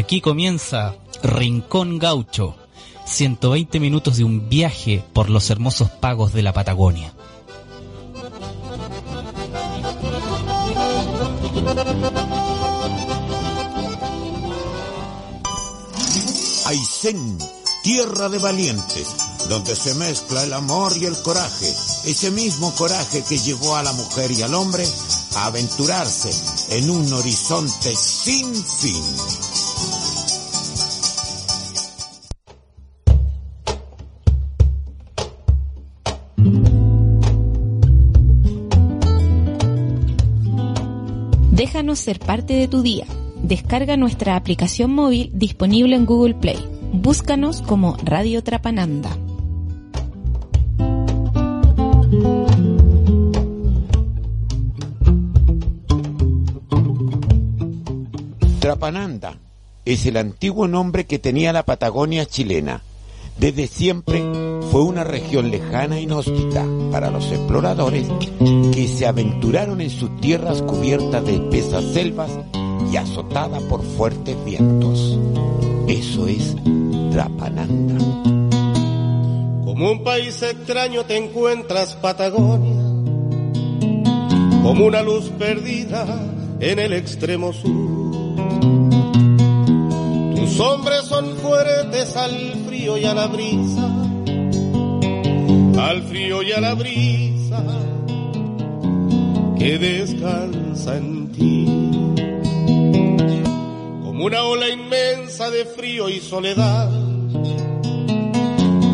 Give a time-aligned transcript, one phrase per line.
[0.00, 2.56] Aquí comienza Rincón Gaucho,
[3.04, 7.12] 120 minutos de un viaje por los hermosos pagos de la Patagonia.
[16.64, 17.38] Aysén,
[17.82, 19.06] tierra de valientes,
[19.50, 21.70] donde se mezcla el amor y el coraje,
[22.06, 24.88] ese mismo coraje que llevó a la mujer y al hombre
[25.36, 26.30] a aventurarse
[26.70, 29.49] en un horizonte sin fin.
[41.70, 43.06] Déjanos ser parte de tu día.
[43.44, 46.58] Descarga nuestra aplicación móvil disponible en Google Play.
[46.92, 49.16] Búscanos como Radio Trapananda.
[58.58, 59.38] Trapananda
[59.84, 62.82] es el antiguo nombre que tenía la Patagonia chilena.
[63.40, 64.22] Desde siempre
[64.70, 68.06] fue una región lejana e inhóspita para los exploradores
[68.74, 72.30] que se aventuraron en sus tierras cubiertas de espesas selvas
[72.92, 75.18] y azotada por fuertes vientos.
[75.88, 76.54] Eso es
[77.12, 77.96] Trapananda.
[79.64, 82.82] Como un país extraño te encuentras Patagonia,
[84.62, 86.06] como una luz perdida
[86.60, 88.09] en el extremo sur.
[90.62, 93.86] Hombres son fuertes al frío y a la brisa,
[95.78, 97.64] al frío y a la brisa
[99.58, 101.64] que descansa en ti.
[104.04, 106.90] Como una ola inmensa de frío y soledad,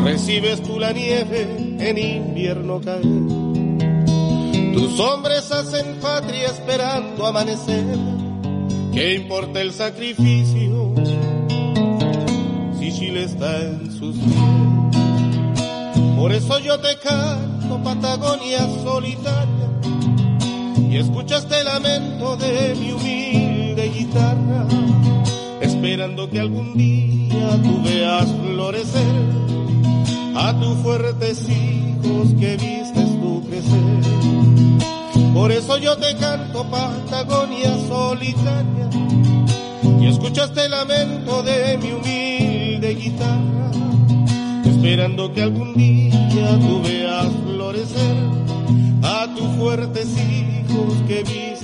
[0.05, 3.03] recibes tú la nieve en invierno caer.
[4.73, 7.83] Tus hombres hacen patria esperando amanecer.
[8.93, 10.66] ¿Qué importa el sacrificio
[13.23, 14.97] está en sus pies?
[16.17, 19.69] Por eso yo te canto Patagonia solitaria
[20.89, 24.65] y escucha este lamento de mi humilde guitarra,
[25.61, 29.15] esperando que algún día tú veas florecer
[30.35, 35.33] a tus fuertes hijos que vistes tú crecer.
[35.33, 38.89] Por eso yo te canto Patagonia solitaria
[39.99, 42.46] y escucha este lamento de mi humilde
[42.79, 43.71] guitarra,
[44.65, 48.15] esperando que algún día tú veas florecer
[49.03, 51.56] a tus fuertes hijos que vistes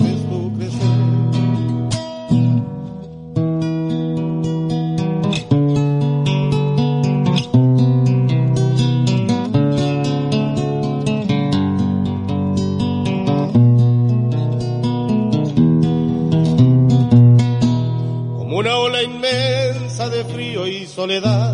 [21.03, 21.53] soledad.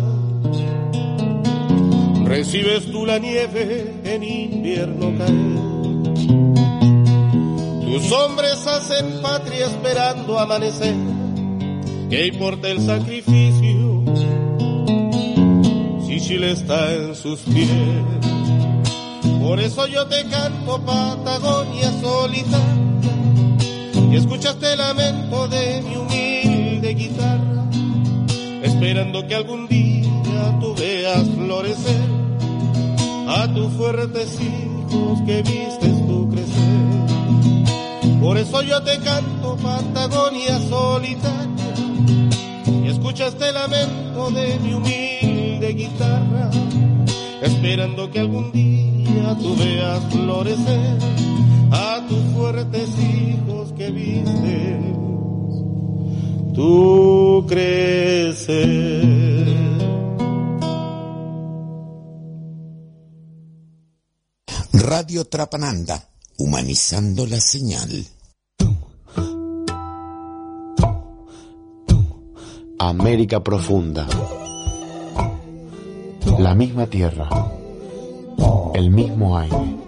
[2.24, 5.58] Recibes tú la nieve en invierno caer.
[7.84, 10.94] Tus hombres hacen patria esperando amanecer.
[12.08, 14.04] ¿Qué importa el sacrificio
[16.06, 17.70] si Chile está en sus pies?
[19.42, 22.90] Por eso yo te canto Patagonia solitaria
[24.12, 27.59] y escuchaste el lamento de mi humilde guitarra,
[28.80, 32.00] esperando que algún día tú veas florecer
[33.28, 38.18] a tus fuertes hijos que vistes tú crecer.
[38.22, 41.74] Por eso yo te canto Patagonia solitaria
[42.82, 46.50] y escuchaste el lamento de mi humilde guitarra,
[47.42, 50.96] esperando que algún día tú veas florecer
[51.70, 55.09] a tus fuertes hijos que vistes
[56.52, 56.80] tú.
[64.72, 68.04] Radio Trapananda, humanizando la señal.
[72.78, 74.06] América profunda.
[76.38, 77.28] La misma tierra.
[78.74, 79.79] El mismo aire.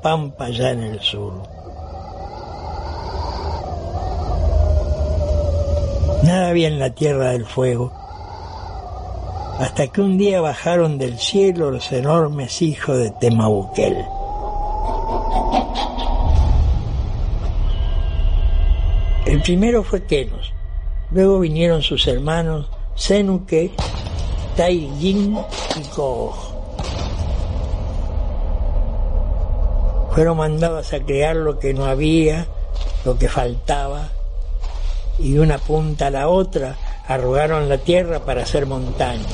[0.00, 1.32] Pampa allá en el sur.
[6.22, 7.92] Nada había en la tierra del fuego,
[9.58, 13.96] hasta que un día bajaron del cielo los enormes hijos de Temabuquel.
[19.26, 20.52] El primero fue Kenos,
[21.10, 23.72] luego vinieron sus hermanos Senuke,
[24.56, 25.36] Taijin
[25.76, 26.53] y Koh.
[30.14, 32.46] Fueron mandados a crear lo que no había,
[33.04, 34.10] lo que faltaba,
[35.18, 36.76] y de una punta a la otra
[37.08, 39.26] arrugaron la tierra para hacer montaña.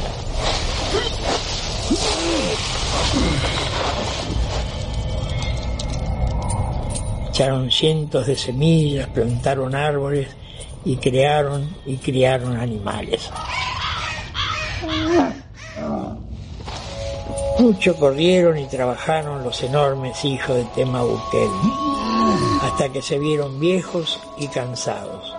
[7.29, 10.29] Echaron cientos de semillas, plantaron árboles
[10.87, 13.31] y crearon y criaron animales.
[17.61, 21.51] Mucho corrieron y trabajaron los enormes hijos de Temabuquel,
[22.63, 25.37] hasta que se vieron viejos y cansados.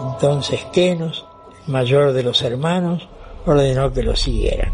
[0.00, 1.26] Entonces Kenos,
[1.66, 3.06] el mayor de los hermanos,
[3.44, 4.72] ordenó que lo siguieran.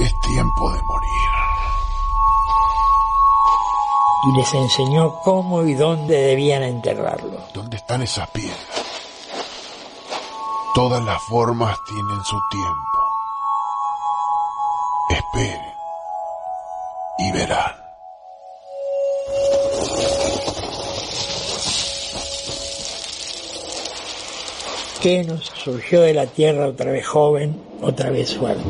[0.00, 1.28] Es tiempo de morir.
[4.24, 7.38] Y les enseñó cómo y dónde debían enterrarlo.
[7.52, 8.58] ¿Dónde están esas piedras?
[10.74, 12.98] Todas las formas tienen su tiempo.
[15.10, 15.77] Esperen
[17.38, 17.72] verán.
[25.00, 28.64] Kenos surgió de la tierra otra vez joven, otra vez fuerte.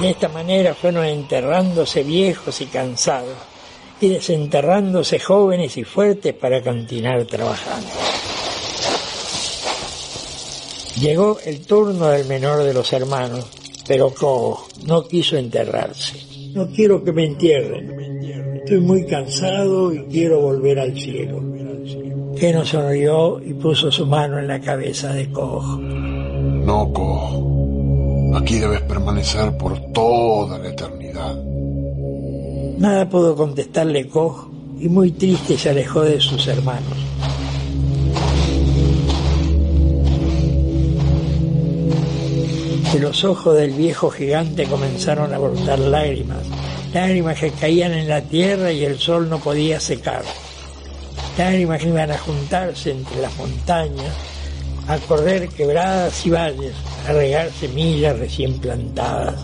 [0.00, 3.36] De esta manera fueron enterrándose viejos y cansados
[4.00, 7.88] y desenterrándose jóvenes y fuertes para continuar trabajando.
[10.98, 13.44] Llegó el turno del menor de los hermanos,
[13.86, 16.18] pero Ko no quiso enterrarse.
[16.54, 18.00] No quiero que me entierren.
[18.56, 21.42] Estoy muy cansado y quiero volver al cielo.
[22.38, 25.62] Keno sonrió y puso su mano en la cabeza de Ko.
[25.80, 28.34] No, Ko.
[28.36, 31.36] Aquí debes permanecer por toda la eternidad.
[32.78, 34.48] Nada pudo contestarle Koch
[34.78, 37.05] y muy triste se alejó de sus hermanos.
[43.00, 46.38] Los ojos del viejo gigante comenzaron a brotar lágrimas,
[46.94, 50.24] lágrimas que caían en la tierra y el sol no podía secar,
[51.36, 54.12] lágrimas que iban a juntarse entre las montañas,
[54.88, 56.72] a correr quebradas y valles,
[57.06, 59.34] a regar semillas recién plantadas.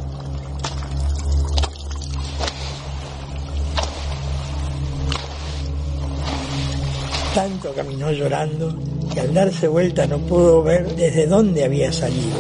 [7.35, 8.75] Tanto caminó llorando
[9.13, 12.39] que al darse vuelta no pudo ver desde dónde había salido.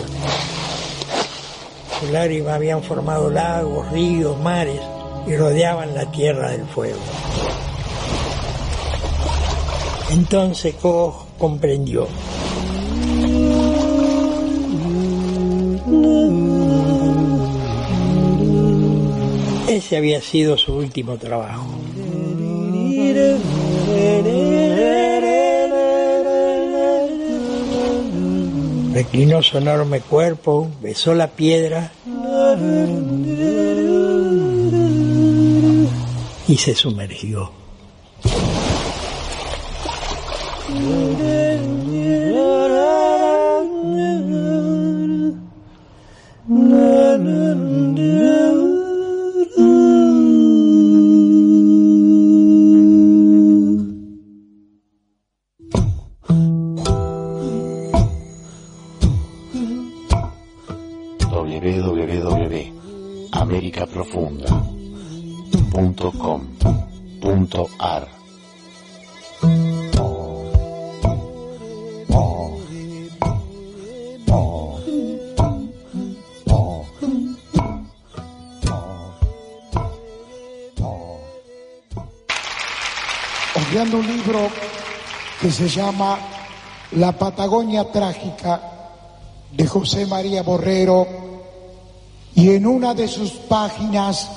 [2.02, 4.80] Sus lágrimas habían formado lagos, ríos, mares
[5.24, 6.98] y rodeaban la tierra del fuego.
[10.10, 12.08] Entonces Koch comprendió.
[19.68, 21.68] Ese había sido su último trabajo.
[28.92, 31.92] Reclinó su enorme cuerpo, besó la piedra
[36.46, 37.52] y se sumergió.
[85.62, 86.18] Se llama
[86.92, 88.60] La Patagonia Trágica
[89.52, 91.06] de José María Borrero
[92.34, 94.28] y en una de sus páginas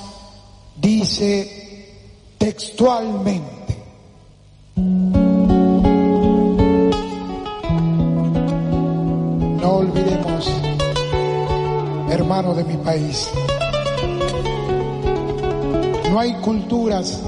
[0.76, 1.96] dice
[2.38, 3.76] textualmente,
[9.56, 10.48] no olvidemos,
[12.08, 13.28] hermano de mi país,
[16.08, 17.18] no hay culturas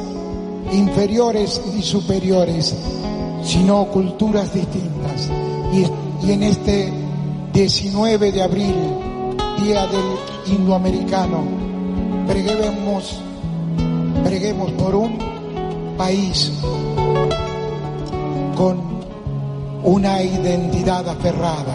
[0.71, 2.77] inferiores y superiores,
[3.49, 5.31] sino culturas distintas.
[5.73, 6.93] Y, en este
[7.55, 8.75] 19 de abril,
[9.63, 11.45] Día del Indoamericano,
[12.29, 13.21] breguemos,
[14.23, 15.19] breguemos por un
[15.97, 16.53] país
[18.55, 18.79] con
[19.83, 21.75] una identidad aferrada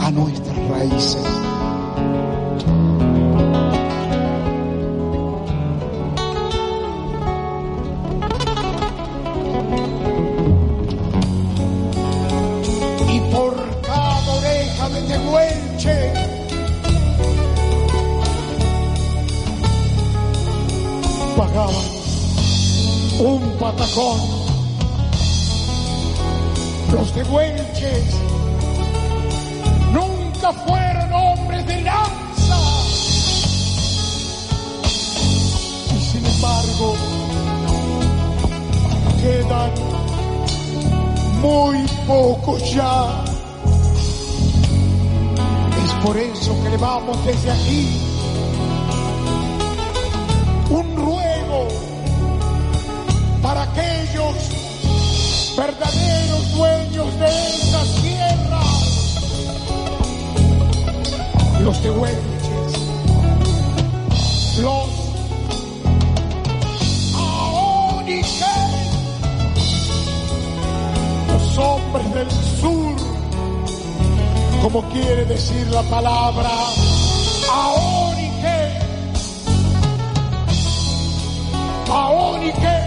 [0.00, 1.22] a nuestras raíces.
[23.58, 24.20] Patacón.
[26.92, 28.04] Los tehuelches
[29.92, 32.58] nunca fueron hombres de lanza.
[35.96, 36.94] Y sin embargo,
[39.20, 39.72] quedan
[41.40, 43.24] muy pocos ya.
[45.84, 48.03] Es por eso que le vamos desde aquí
[55.56, 59.16] verdaderos dueños de estas tierras,
[61.60, 62.78] los tehuelches,
[64.60, 64.88] los
[67.14, 68.46] aoniques,
[71.32, 72.30] los hombres del
[72.60, 72.96] sur,
[74.62, 76.50] como quiere decir la palabra
[77.52, 78.78] aonique,
[81.90, 82.54] aonique.
[82.54, 82.83] Aonique.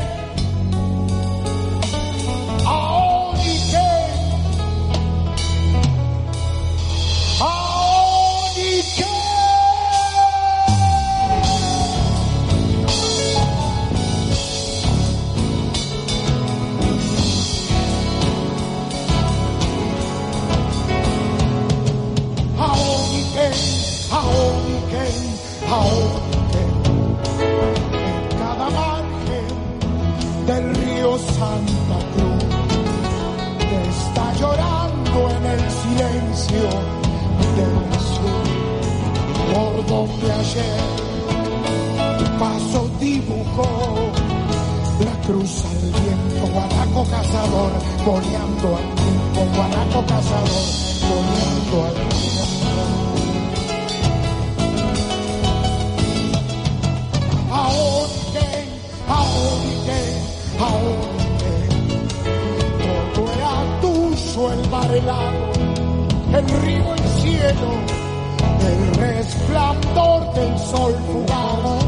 [70.37, 71.83] Del sol fugaz.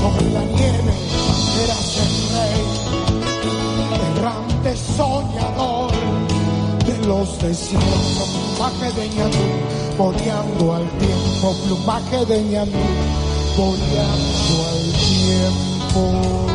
[0.00, 0.94] Sobre la nieve
[1.64, 2.62] eras el rey,
[4.16, 5.92] errante soñador
[6.86, 9.46] de los desiertos, plumaje de ñandú,
[9.98, 12.78] boleando al tiempo, plumaje de ñandú,
[13.56, 16.49] boleando al tiempo.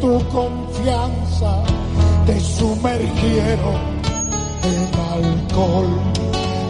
[0.00, 1.62] Tu confianza.
[2.26, 3.80] Te sumergieron
[4.62, 5.88] en alcohol,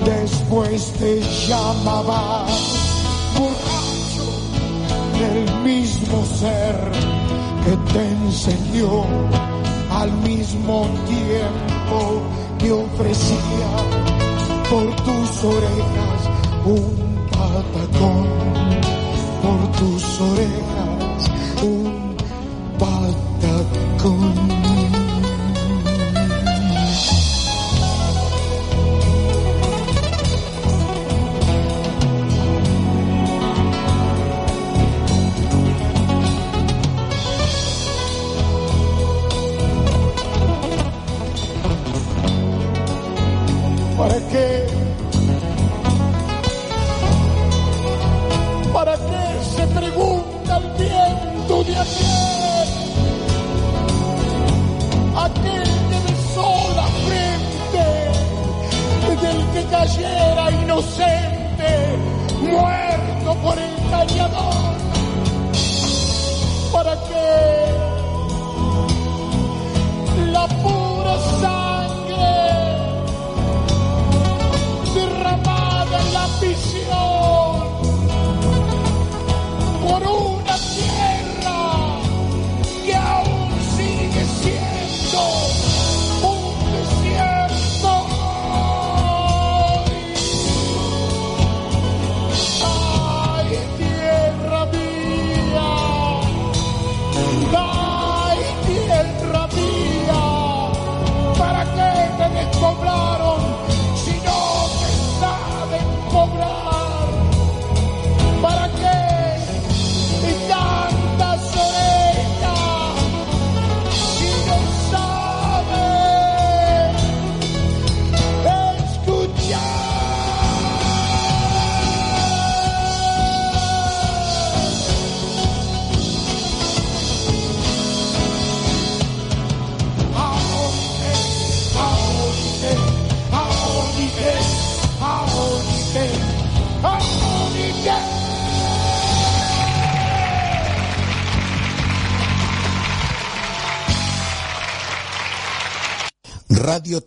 [0.04, 2.46] después te llamaban
[3.38, 4.26] borracho
[5.18, 6.76] del mismo ser
[7.64, 9.04] que te enseñó
[9.90, 12.22] al mismo tiempo
[12.58, 13.70] que ofrecía
[14.70, 16.20] por tus orejas
[16.64, 18.26] un patacón,
[19.42, 21.13] por tus orejas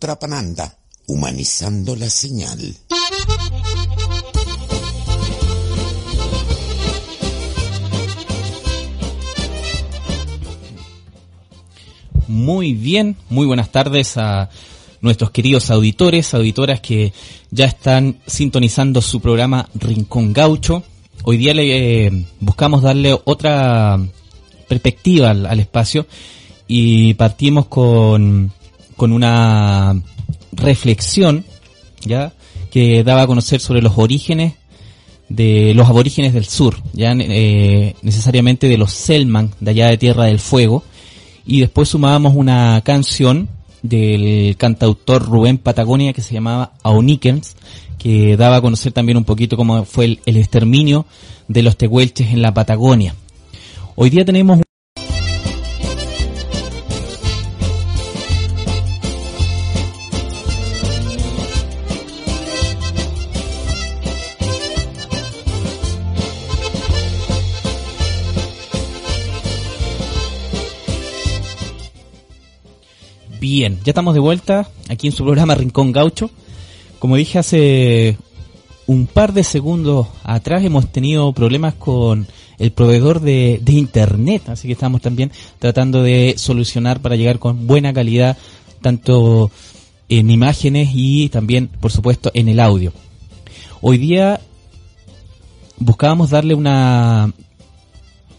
[0.07, 0.73] Trapananda,
[1.07, 2.57] humanizando la señal.
[12.29, 14.49] Muy bien, muy buenas tardes a
[15.01, 17.11] nuestros queridos auditores, auditoras que
[17.51, 20.83] ya están sintonizando su programa Rincón Gaucho.
[21.25, 23.99] Hoy día le eh, buscamos darle otra
[24.69, 26.07] perspectiva al, al espacio
[26.65, 28.53] y partimos con,
[28.97, 30.01] con una
[30.51, 31.45] reflexión
[32.01, 32.33] ya
[32.71, 34.55] que daba a conocer sobre los orígenes
[35.29, 40.25] de los aborígenes del sur, ya eh, necesariamente de los Selman de allá de Tierra
[40.25, 40.83] del Fuego.
[41.45, 43.49] Y después sumábamos una canción
[43.81, 47.55] del cantautor Rubén Patagonia que se llamaba Aunikens,
[47.97, 51.05] que daba a conocer también un poquito cómo fue el, el exterminio
[51.47, 53.15] de los tehuelches en la Patagonia.
[53.95, 54.59] Hoy día tenemos
[73.49, 76.29] Bien, ya estamos de vuelta aquí en su programa Rincón Gaucho.
[76.99, 78.17] Como dije hace
[78.87, 82.27] un par de segundos atrás hemos tenido problemas con
[82.59, 87.93] el proveedor de, internet, así que estamos también tratando de solucionar para llegar con buena
[87.93, 88.37] calidad
[88.81, 89.49] tanto
[90.09, 92.91] en imágenes y también, por supuesto, en el audio.
[93.79, 94.41] Hoy día
[95.77, 97.31] buscábamos darle una...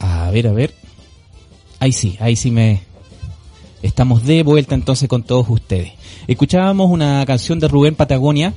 [0.00, 0.74] A ver, a ver.
[1.80, 2.82] Ahí sí, ahí sí me,
[3.82, 5.92] Estamos de vuelta entonces con todos ustedes.
[6.26, 8.54] Escuchábamos una canción de Rubén Patagonia,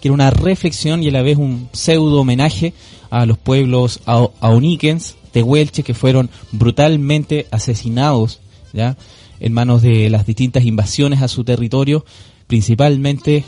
[0.00, 2.72] que era una reflexión y a la vez un pseudo homenaje
[3.10, 8.40] a los pueblos auniquens, tehuelches, que fueron brutalmente asesinados,
[8.72, 8.96] ya,
[9.40, 12.04] en manos de las distintas invasiones a su territorio,
[12.46, 13.44] principalmente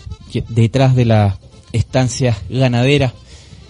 [0.51, 1.37] detrás de las
[1.73, 3.15] estancias ganaderas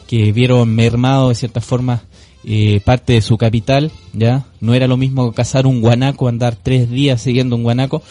[0.08, 2.02] que vieron mermado de cierta forma
[2.46, 6.90] eh, parte de su capital, ya no era lo mismo cazar un guanaco, andar tres
[6.90, 8.02] días siguiendo un guanaco,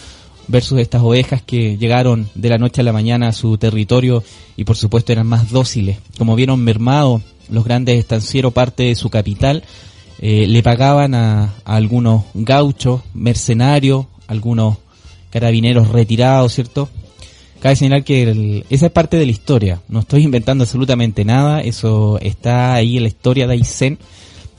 [0.48, 4.24] versus estas ovejas que llegaron de la noche a la mañana a su territorio
[4.58, 5.98] y por supuesto eran más dóciles.
[6.18, 9.64] Como vieron mermado los grandes estancieros parte de su capital,
[10.20, 14.78] eh, le pagaban a, a, algunos gauchos, mercenarios, algunos
[15.30, 16.90] carabineros retirados, ¿cierto?
[17.60, 21.62] Cabe señalar que el, esa es parte de la historia, no estoy inventando absolutamente nada,
[21.62, 24.00] eso está ahí en la historia de Aysén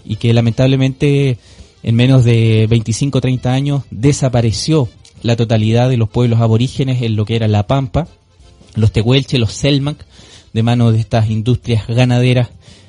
[0.04, 1.38] y que lamentablemente
[1.82, 4.88] en menos de 25 o 30 años desapareció
[5.22, 8.08] la totalidad de los pueblos aborígenes en lo que era La Pampa,
[8.74, 10.04] los Tehuelche, los Selmac,
[10.52, 12.48] de mano de estas industrias ganaderas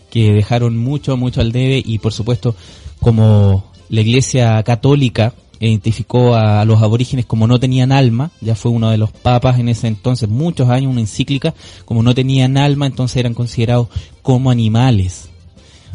[0.09, 2.55] que dejaron mucho, mucho al debe y por supuesto
[3.01, 8.91] como la Iglesia Católica identificó a los aborígenes como no tenían alma, ya fue uno
[8.91, 11.53] de los papas en ese entonces, muchos años, una encíclica,
[11.85, 13.87] como no tenían alma, entonces eran considerados
[14.21, 15.29] como animales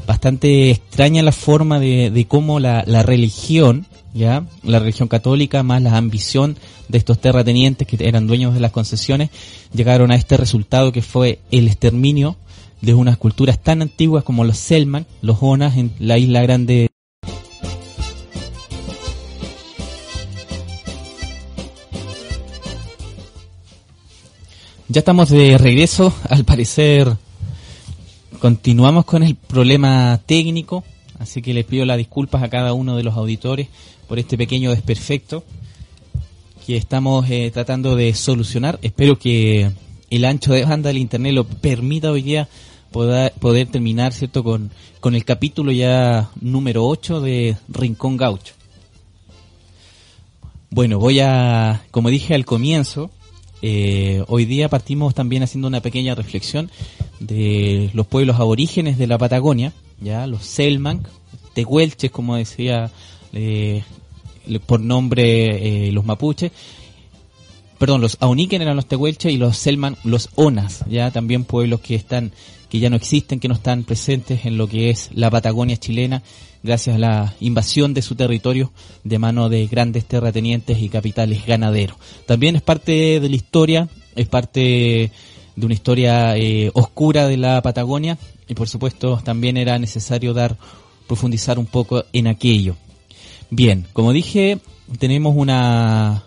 [0.06, 5.96] bastante extraña la forma de, cómo la, la, religión, ya, la religión católica más la
[5.96, 6.56] ambición
[6.88, 9.30] de estos terratenientes que eran dueños de las concesiones,
[9.72, 12.36] llegaron a este resultado que fue el exterminio
[12.80, 16.90] de unas culturas tan antiguas como los Selman, los Onas en la isla grande
[24.92, 27.16] Ya estamos de regreso, al parecer
[28.40, 30.82] Continuamos con el problema técnico,
[31.18, 33.68] así que les pido las disculpas a cada uno de los auditores
[34.08, 35.44] por este pequeño desperfecto
[36.66, 38.78] que estamos eh, tratando de solucionar.
[38.80, 39.70] Espero que
[40.08, 42.48] el ancho de banda del internet lo permita hoy día
[42.90, 48.54] poder, poder terminar, ¿cierto?, con, con el capítulo ya número 8 de Rincón Gaucho.
[50.70, 53.10] Bueno, voy a, como dije al comienzo,
[53.62, 56.70] eh, hoy día partimos también haciendo una pequeña reflexión
[57.18, 61.02] de los pueblos aborígenes de la Patagonia, ya los Selman,
[61.54, 62.90] Tehuelches, como decía
[63.32, 63.82] eh,
[64.66, 66.52] por nombre eh, los mapuches,
[67.78, 71.94] perdón, los Auniken eran los Tehuelches y los Selman los Onas, ya también pueblos que
[71.94, 72.32] están
[72.70, 76.22] que ya no existen, que no están presentes en lo que es la Patagonia chilena,
[76.62, 78.72] gracias a la invasión de su territorio
[79.04, 81.96] de mano de grandes terratenientes y capitales ganaderos.
[82.26, 85.10] También es parte de la historia, es parte
[85.56, 88.18] de una historia eh, oscura de la Patagonia
[88.48, 90.56] y por supuesto también era necesario dar
[91.06, 92.76] profundizar un poco en aquello.
[93.50, 94.58] Bien, como dije,
[94.98, 96.24] tenemos una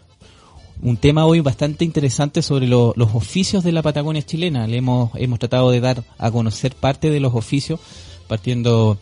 [0.82, 4.68] un tema hoy bastante interesante sobre lo, los oficios de la Patagonia chilena.
[4.68, 7.80] Le hemos, hemos tratado de dar a conocer parte de los oficios,
[8.28, 8.98] partiendo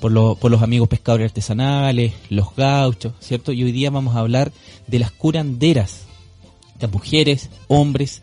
[0.00, 3.52] por, lo, por los amigos pescadores artesanales, los gauchos, ¿cierto?
[3.52, 4.52] Y hoy día vamos a hablar
[4.86, 6.06] de las curanderas.
[6.80, 8.22] las mujeres, hombres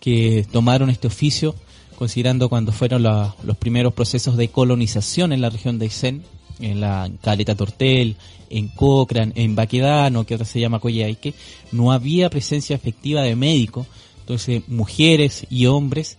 [0.00, 1.54] que tomaron este oficio,
[1.98, 6.22] considerando cuando fueron la- los primeros procesos de colonización en la región de Aysén,
[6.60, 8.16] en la Caleta Tortel,
[8.48, 11.34] en Cochrane, en Baquedano, que ahora se llama Coyhaique,
[11.72, 13.86] no había presencia efectiva de médicos,
[14.20, 16.16] entonces mujeres y hombres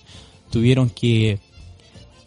[0.52, 1.40] tuvieron que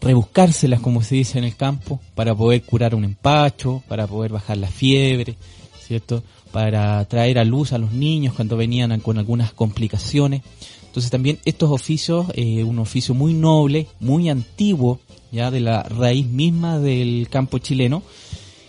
[0.05, 4.59] rebuscárselas, como se dice en el campo, para poder curar un empacho, para poder bajar
[4.59, 5.35] la fiebre,
[5.81, 6.23] ¿cierto?
[6.53, 10.43] Para traer a luz a los niños cuando venían con algunas complicaciones.
[10.87, 15.01] Entonces también estos oficios, eh, un oficio muy noble, muy antiguo,
[15.33, 18.03] ya de la raíz misma del campo chileno,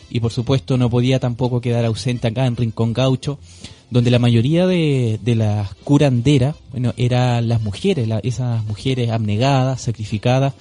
[0.09, 3.37] y por supuesto no podía tampoco quedar ausente acá en Rincón Gaucho,
[3.91, 10.53] donde la mayoría de, las curanderas, bueno, eran las mujeres, esas mujeres abnegadas, sacrificadas,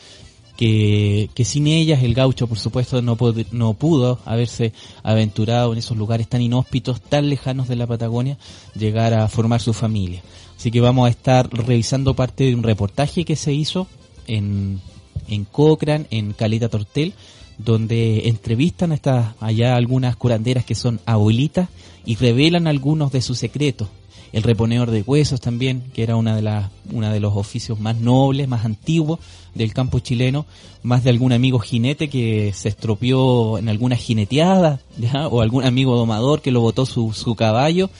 [0.57, 3.17] que, sin ellas el gaucho, por supuesto, no,
[3.53, 8.39] no pudo haberse aventurado en esos lugares tan inhóspitos, tan lejanos de la Patagonia,
[8.75, 10.23] llegar a formar su familia.
[10.57, 13.89] Así que vamos a estar revisando parte de un reportaje que se hizo
[14.27, 14.81] en,
[15.29, 17.15] en Cochrane, en Caleta Tortel,
[17.59, 21.69] donde entrevistan a estas, allá algunas curanderas que son abuelitas
[22.05, 23.89] y revelan algunos de sus secretos.
[24.35, 27.99] El reponedor de huesos también, que era una de las, una de los oficios más
[27.99, 29.21] nobles, más antiguos
[29.55, 30.45] del campo chileno,
[30.83, 35.29] más de algún amigo jinete que se estropeó en alguna jineteada, ¿ya?
[35.29, 37.91] o algún amigo domador que lo botó su, su caballo,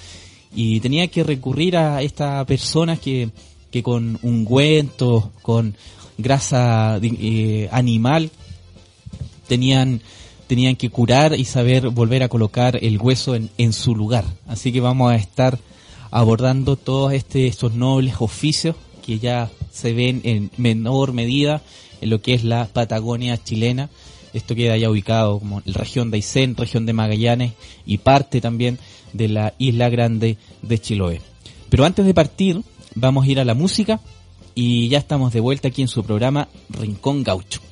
[0.53, 3.29] y tenía que recurrir a estas personas que,
[3.71, 5.77] que con ungüentos, con
[6.19, 8.33] grasa eh, animal,
[9.47, 10.01] tenían
[10.49, 14.25] tenían que curar y saber volver a colocar el hueso en, en su lugar.
[14.49, 15.59] Así que vamos a estar
[16.15, 21.61] abordando todos este, estos nobles oficios que ya se ven en menor medida
[22.01, 23.91] en lo que es la Patagonia chilena.
[24.33, 28.79] Esto queda ya ubicado como la región de Aysén, región de Magallanes y parte también
[29.13, 31.21] de la isla grande de Chiloé.
[31.69, 32.63] Pero antes de partir,
[32.95, 33.99] vamos a ir a la música
[34.55, 37.64] y ya estamos de vuelta aquí en su programa Rincón Gaucho.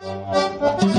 [0.00, 0.89] Cuando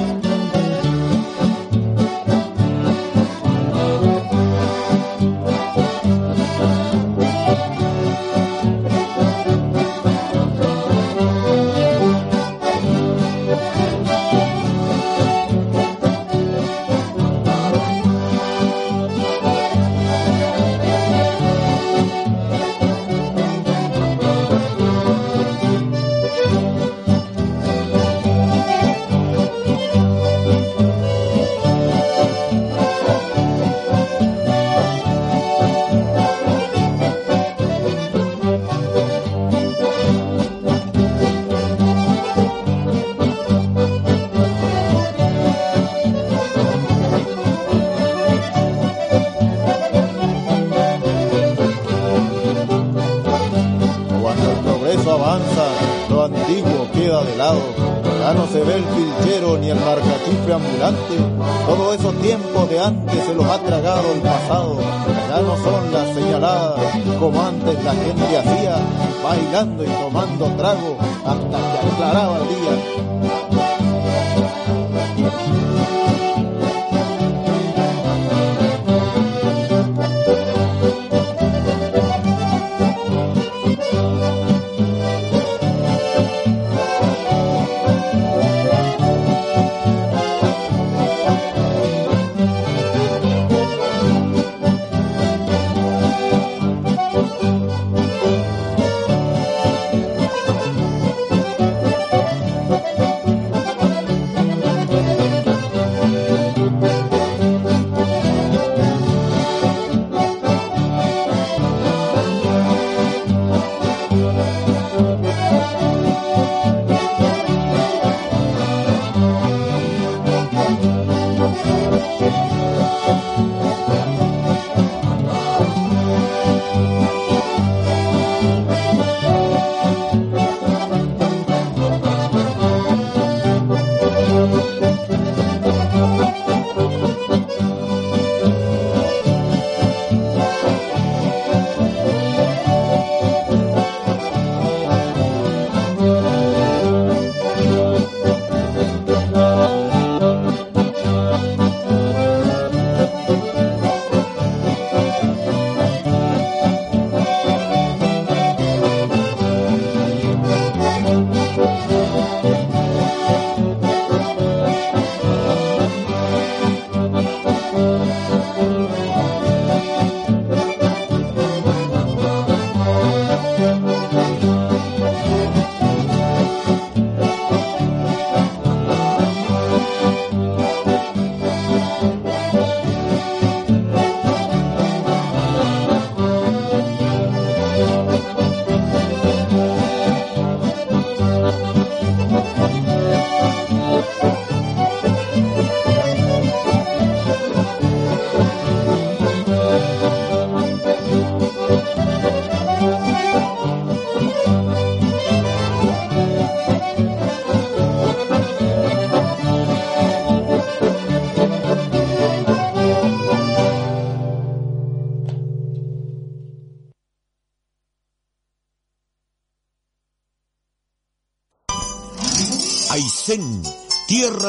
[69.61, 70.97] y tomando trago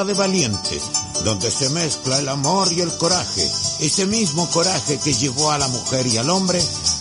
[0.04, 0.82] de valientes,
[1.24, 3.48] donde se mezcla el amor y el coraje,
[3.80, 6.60] ese mismo coraje que llevó a la mujer y al hombre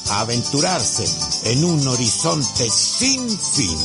[0.09, 1.05] a aventurarse
[1.45, 3.77] en un horizonte sin fin.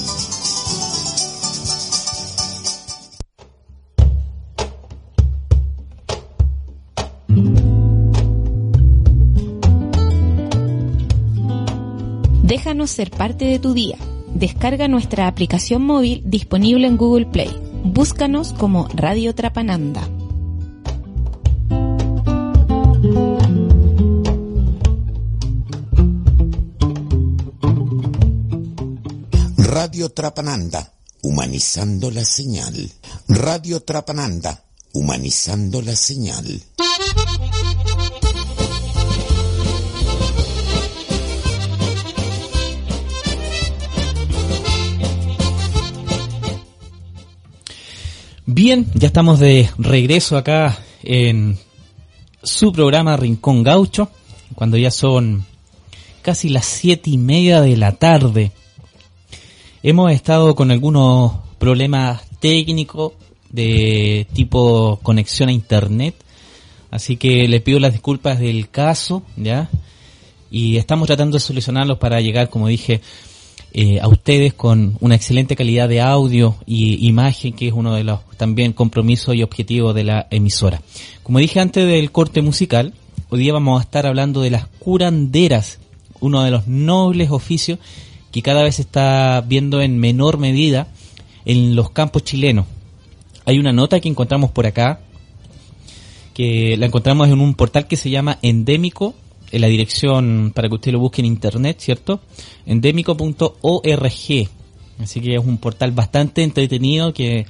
[12.42, 13.96] Déjanos ser parte de tu día.
[14.34, 17.65] Descarga nuestra aplicación móvil disponible en Google Play.
[17.96, 20.06] Búscanos como Radio Trapananda.
[29.56, 32.92] Radio Trapananda, humanizando la señal.
[33.28, 36.62] Radio Trapananda, humanizando la señal.
[48.56, 51.58] Bien, ya estamos de regreso acá en
[52.42, 54.08] su programa Rincón Gaucho,
[54.54, 55.44] cuando ya son
[56.22, 58.52] casi las siete y media de la tarde.
[59.82, 63.12] Hemos estado con algunos problemas técnicos
[63.50, 66.14] de tipo conexión a internet,
[66.90, 69.68] así que le pido las disculpas del caso, ¿ya?
[70.50, 73.02] Y estamos tratando de solucionarlos para llegar, como dije,
[73.78, 78.04] eh, a ustedes con una excelente calidad de audio y imagen, que es uno de
[78.04, 80.80] los también compromisos y objetivos de la emisora.
[81.22, 82.94] Como dije antes del corte musical,
[83.28, 85.78] hoy día vamos a estar hablando de las curanderas,
[86.20, 87.78] uno de los nobles oficios
[88.32, 90.88] que cada vez se está viendo en menor medida
[91.44, 92.64] en los campos chilenos.
[93.44, 95.00] Hay una nota que encontramos por acá,
[96.32, 99.14] que la encontramos en un portal que se llama Endémico
[99.58, 102.20] la dirección para que usted lo busque en internet, ¿cierto?
[102.66, 104.48] endémico.org.
[104.98, 107.46] Así que es un portal bastante entretenido que,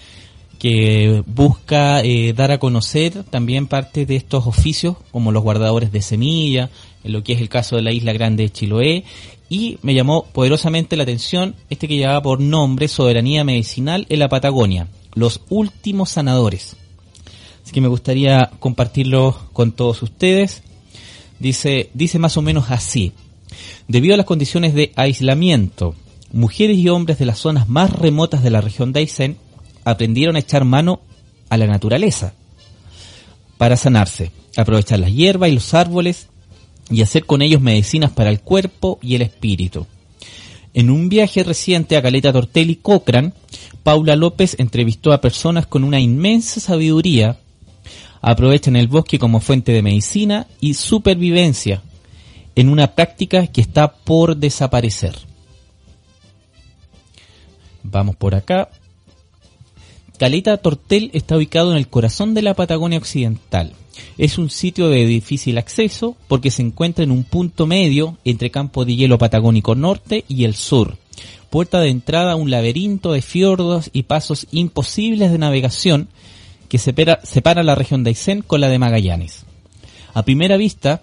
[0.59, 6.03] que busca eh, dar a conocer también parte de estos oficios, como los guardadores de
[6.03, 6.71] semilla,
[7.05, 9.05] en lo que es el caso de la isla grande de Chiloé.
[9.49, 14.29] Y me llamó poderosamente la atención este que llevaba por nombre Soberanía Medicinal en la
[14.29, 16.77] Patagonia, los últimos sanadores.
[17.63, 20.63] Así que me gustaría compartirlo con todos ustedes.
[21.39, 23.13] Dice, dice más o menos así.
[23.89, 25.95] Debido a las condiciones de aislamiento,
[26.33, 29.37] mujeres y hombres de las zonas más remotas de la región de Aysén
[29.85, 31.01] aprendieron a echar mano
[31.49, 32.35] a la naturaleza
[33.57, 36.29] para sanarse, aprovechar las hierbas y los árboles
[36.91, 39.87] y hacer con ellos medicinas para el cuerpo y el espíritu.
[40.75, 43.33] En un viaje reciente a Caleta Tortel y Cochrane,
[43.83, 47.39] Paula López entrevistó a personas con una inmensa sabiduría
[48.21, 51.83] aprovechan el bosque como fuente de medicina y supervivencia
[52.55, 55.15] en una práctica que está por desaparecer.
[57.83, 58.71] Vamos por acá.
[60.19, 63.75] Caleta Tortel está ubicado en el corazón de la Patagonia Occidental.
[64.19, 68.85] Es un sitio de difícil acceso porque se encuentra en un punto medio entre campo
[68.85, 70.97] de hielo patagónico norte y el sur.
[71.51, 76.09] Puerta de entrada a un laberinto de fiordos y pasos imposibles de navegación
[76.69, 79.45] que separa, separa la región de Aysén con la de Magallanes.
[80.15, 81.03] A primera vista,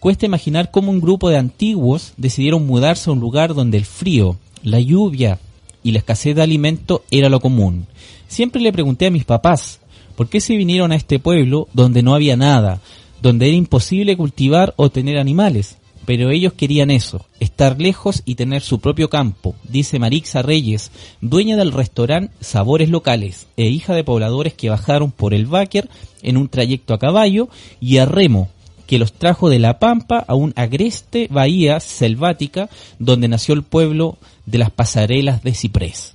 [0.00, 4.36] cuesta imaginar cómo un grupo de antiguos decidieron mudarse a un lugar donde el frío,
[4.62, 5.38] la lluvia
[5.82, 7.86] y la escasez de alimento era lo común.
[8.28, 9.80] Siempre le pregunté a mis papás,
[10.16, 12.80] ¿por qué se vinieron a este pueblo donde no había nada,
[13.20, 15.76] donde era imposible cultivar o tener animales?
[16.04, 21.56] Pero ellos querían eso, estar lejos y tener su propio campo, dice Marixa Reyes, dueña
[21.56, 25.88] del restaurante Sabores Locales e hija de pobladores que bajaron por el Báquer
[26.22, 27.48] en un trayecto a caballo
[27.80, 28.48] y a remo,
[28.86, 34.18] que los trajo de La Pampa a un agreste bahía selvática donde nació el pueblo
[34.46, 36.14] de las pasarelas de Ciprés.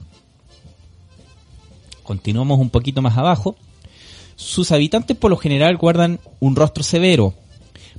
[2.03, 3.55] Continuamos un poquito más abajo.
[4.35, 7.33] Sus habitantes por lo general guardan un rostro severo,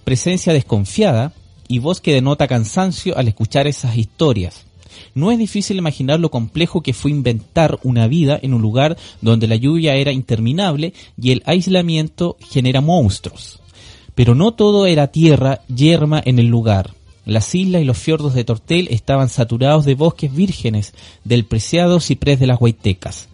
[0.04, 1.32] presencia desconfiada,
[1.68, 4.64] y voz que denota cansancio al escuchar esas historias.
[5.14, 9.46] No es difícil imaginar lo complejo que fue inventar una vida en un lugar donde
[9.46, 13.60] la lluvia era interminable y el aislamiento genera monstruos.
[14.14, 16.94] Pero no todo era tierra yerma en el lugar.
[17.24, 22.40] Las islas y los fiordos de Tortel estaban saturados de bosques vírgenes del preciado ciprés
[22.40, 23.28] de las Huaytecas.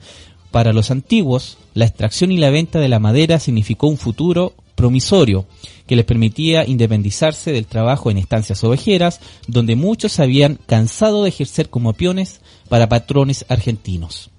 [0.50, 5.46] Para los antiguos, la extracción y la venta de la madera significó un futuro promisorio
[5.86, 11.28] que les permitía independizarse del trabajo en estancias ovejeras, donde muchos se habían cansado de
[11.28, 14.30] ejercer como peones para patrones argentinos.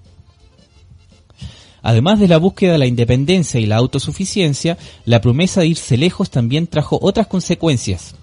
[1.82, 6.30] Además de la búsqueda de la independencia y la autosuficiencia, la promesa de irse lejos
[6.30, 8.16] también trajo otras consecuencias.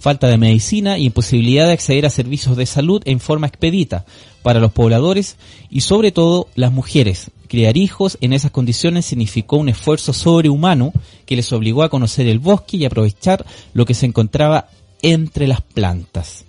[0.00, 4.06] falta de medicina y imposibilidad de acceder a servicios de salud en forma expedita
[4.42, 5.36] para los pobladores
[5.70, 7.30] y sobre todo las mujeres.
[7.48, 10.92] Criar hijos en esas condiciones significó un esfuerzo sobrehumano
[11.26, 14.68] que les obligó a conocer el bosque y aprovechar lo que se encontraba
[15.02, 16.44] entre las plantas.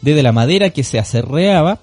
[0.00, 1.80] Desde la madera que se acerreaba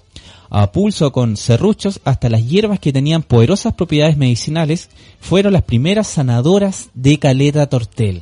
[0.50, 6.08] a pulso con serruchos hasta las hierbas que tenían poderosas propiedades medicinales, fueron las primeras
[6.08, 8.22] sanadoras de Caleta Tortel.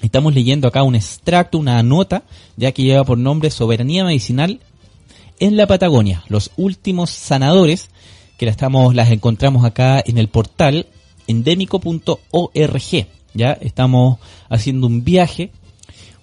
[0.00, 2.22] Estamos leyendo acá un extracto, una nota,
[2.56, 4.60] ya que lleva por nombre Soberanía Medicinal
[5.40, 6.22] en la Patagonia.
[6.28, 7.88] Los últimos sanadores,
[8.38, 10.86] que la estamos, las encontramos acá en el portal
[11.26, 13.06] endémico.org.
[13.34, 15.50] Ya estamos haciendo un viaje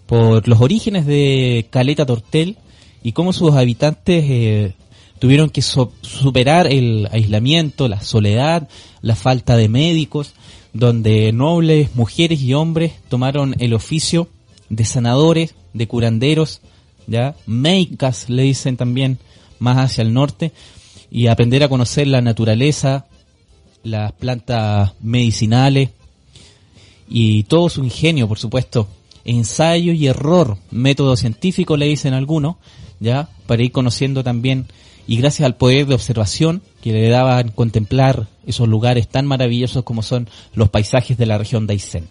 [0.06, 2.58] por los orígenes de Caleta Tortel
[3.04, 4.74] y cómo sus habitantes eh,
[5.20, 8.68] tuvieron que superar el aislamiento, la soledad,
[9.02, 10.34] la falta de médicos,
[10.74, 14.30] donde nobles, mujeres y hombres tomaron el oficio
[14.70, 16.62] de sanadores, de curanderos,
[17.08, 19.18] ya, meicas le dicen también
[19.60, 20.52] más hacia el norte,
[21.10, 23.06] y aprender a conocer la naturaleza,
[23.84, 25.90] las plantas medicinales
[27.08, 28.88] y todo su ingenio, por supuesto,
[29.24, 32.58] ensayo y error, método científico le dicen algunos,
[33.00, 34.68] ya, para ir conociendo también
[35.08, 40.02] y gracias al poder de observación que le daban contemplar esos lugares tan maravillosos como
[40.02, 42.10] son los paisajes de la región de Aysén.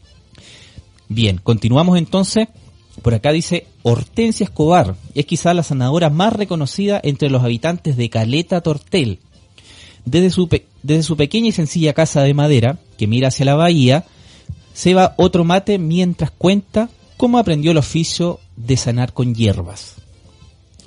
[1.08, 2.48] Bien, continuamos entonces.
[3.02, 8.10] Por acá dice Hortensia Escobar, es quizá la sanadora más reconocida entre los habitantes de
[8.10, 9.20] Caleta Tortel.
[10.04, 10.48] Desde su,
[10.82, 14.04] desde su pequeña y sencilla casa de madera, que mira hacia la bahía,
[14.72, 19.94] se va otro mate mientras cuenta cómo aprendió el oficio de sanar con hierbas.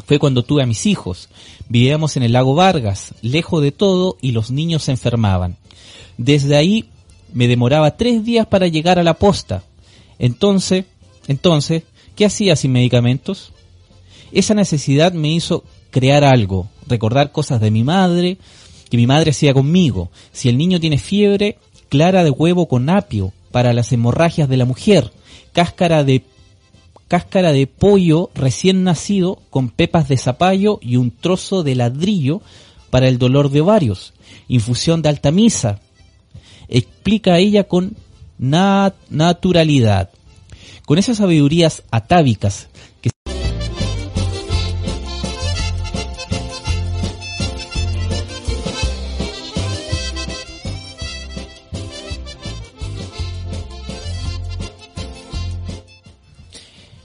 [0.05, 1.29] Fue cuando tuve a mis hijos.
[1.67, 5.57] Vivíamos en el lago Vargas, lejos de todo, y los niños se enfermaban.
[6.17, 6.89] Desde ahí
[7.33, 9.63] me demoraba tres días para llegar a la posta.
[10.17, 10.85] Entonces,
[11.27, 11.83] entonces,
[12.19, 13.53] ¿qué hacía sin medicamentos?
[14.33, 18.37] Esa necesidad me hizo crear algo, recordar cosas de mi madre,
[18.89, 20.11] que mi madre hacía conmigo.
[20.33, 24.65] Si el niño tiene fiebre, clara de huevo con apio para las hemorragias de la
[24.65, 25.13] mujer,
[25.53, 26.23] cáscara de
[27.07, 32.41] cáscara de pollo recién nacido con pepas de zapallo y un trozo de ladrillo
[32.89, 34.11] para el dolor de ovarios.
[34.49, 35.79] Infusión de altamisa.
[36.67, 37.95] Explica ella con
[38.37, 40.09] naturalidad.
[40.89, 42.67] Con esas sabidurías atávicas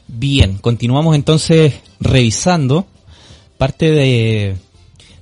[0.09, 2.87] Bien, continuamos entonces revisando
[3.59, 4.57] parte de,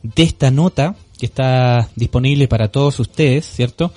[0.04, 3.92] de esta nota que está disponible para todos ustedes, ¿cierto?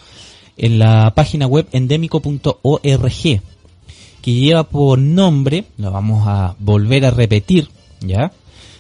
[0.58, 3.42] En la página web endémico.org,
[4.26, 7.70] que lleva por nombre, lo vamos a volver a repetir,
[8.02, 8.32] ¿ya?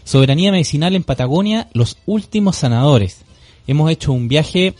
[0.03, 3.21] Soberanía Medicinal en Patagonia, los últimos sanadores.
[3.67, 4.73] Hemos hecho un viaje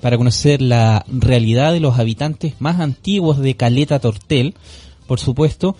[0.00, 4.54] para conocer la realidad de los habitantes más antiguos de Caleta Tortel,
[5.08, 5.74] por supuesto,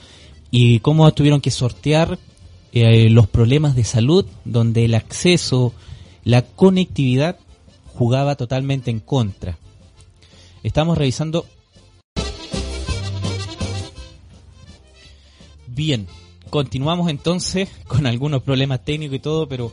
[0.51, 2.19] y cómo tuvieron que sortear
[2.73, 5.73] eh, los problemas de salud donde el acceso,
[6.25, 7.37] la conectividad
[7.95, 9.59] jugaba totalmente en contra.
[10.65, 11.47] Estamos revisando...
[15.79, 16.09] Bien,
[16.51, 19.73] continuamos entonces con algunos problemas técnicos y todo, pero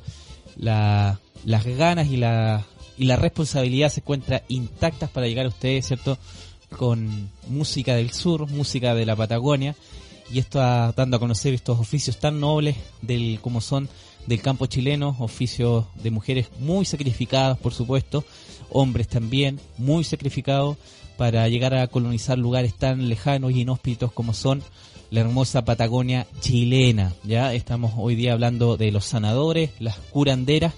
[0.55, 2.63] la, las ganas y la,
[2.95, 6.19] y la responsabilidad se encuentran intactas para llegar a ustedes, ¿cierto?
[6.77, 9.75] Con música del sur, música de la Patagonia
[10.31, 13.89] y está dando a conocer estos oficios tan nobles del como son
[14.27, 18.23] del campo chileno, oficios de mujeres muy sacrificadas, por supuesto,
[18.69, 20.77] hombres también muy sacrificados
[21.17, 24.61] para llegar a colonizar lugares tan lejanos y inhóspitos como son
[25.15, 27.13] la hermosa Patagonia chilena.
[27.23, 30.73] Ya estamos hoy día hablando de los sanadores, las curanderas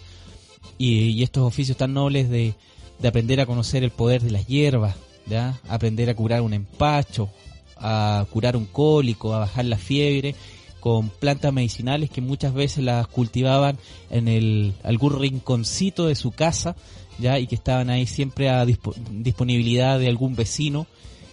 [0.78, 2.54] y, estos oficios tan nobles de,
[3.00, 7.30] de aprender a conocer el poder de las hierbas, ya aprender a curar un empacho,
[7.78, 10.36] a curar un cólico, a bajar la fiebre,
[10.82, 13.80] con plantas medicinales que muchas veces las cultivaban
[14.12, 16.76] en el, algún rinconcito de su casa,
[17.18, 20.86] ya, y que estaban ahí siempre a disponibilidad de algún vecino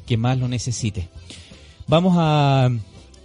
[0.06, 1.10] que más lo necesite.
[1.86, 2.70] Vamos a,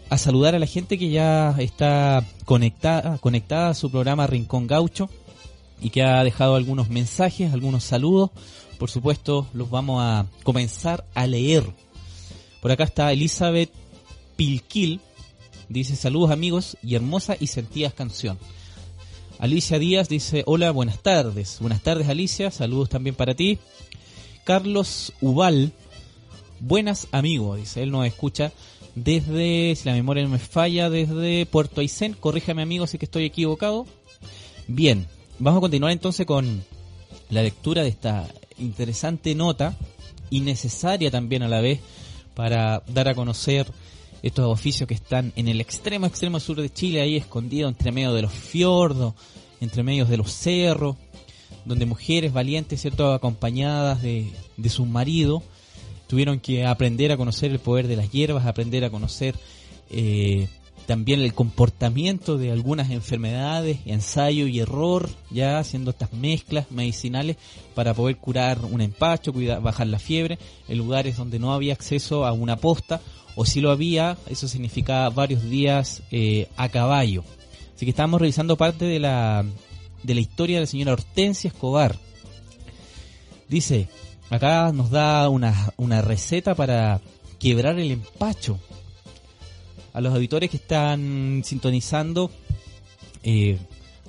[0.09, 5.09] a saludar a la gente que ya está conectada, conectada a su programa Rincón Gaucho
[5.81, 8.31] y que ha dejado algunos mensajes, algunos saludos.
[8.77, 11.65] Por supuesto, los vamos a comenzar a leer
[12.61, 13.71] por acá está Elizabeth
[14.35, 14.99] Pilquil.
[15.69, 18.37] Dice saludos amigos y hermosa y sentidas canción.
[19.37, 21.57] Alicia Díaz dice hola, buenas tardes.
[21.61, 23.59] Buenas tardes Alicia, saludos también para ti.
[24.43, 25.71] Carlos Ubal,
[26.59, 28.51] buenas amigos, dice, él nos escucha
[29.03, 32.13] desde, si la memoria no me falla, desde Puerto Aysén.
[32.13, 33.85] Corríjame amigo si que estoy equivocado.
[34.67, 35.07] Bien,
[35.39, 36.63] vamos a continuar entonces con
[37.29, 38.27] la lectura de esta
[38.57, 39.77] interesante nota
[40.29, 41.79] y necesaria también a la vez
[42.35, 43.67] para dar a conocer
[44.21, 48.13] estos oficios que están en el extremo extremo sur de Chile, ahí escondidos entre medio
[48.13, 49.13] de los fiordos,
[49.61, 50.97] entre medio de los cerros,
[51.65, 55.41] donde mujeres valientes, ¿cierto?, acompañadas de, de su marido,
[56.09, 59.35] tuvieron que aprender a conocer el poder de las hierbas, aprender a conocer
[59.91, 60.47] eh,
[60.87, 67.37] también el comportamiento de algunas enfermedades, ensayo y error, ya haciendo estas mezclas medicinales
[67.75, 72.25] para poder curar un empacho, cuidar, bajar la fiebre, en lugares donde no había acceso
[72.25, 73.01] a una posta,
[73.35, 77.23] o si lo había, eso significaba varios días eh, a caballo.
[77.75, 79.45] Así que estamos revisando parte de la,
[80.01, 81.95] de la historia de la señora Hortensia Escobar.
[83.47, 83.87] Dice,
[84.29, 87.01] acá nos da una, una receta para
[87.39, 88.59] quebrar el empacho.
[89.93, 92.31] A los auditores que están sintonizando
[93.23, 93.57] eh,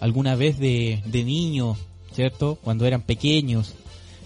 [0.00, 1.78] alguna vez de, de niños,
[2.12, 2.58] ¿cierto?
[2.62, 3.74] Cuando eran pequeños,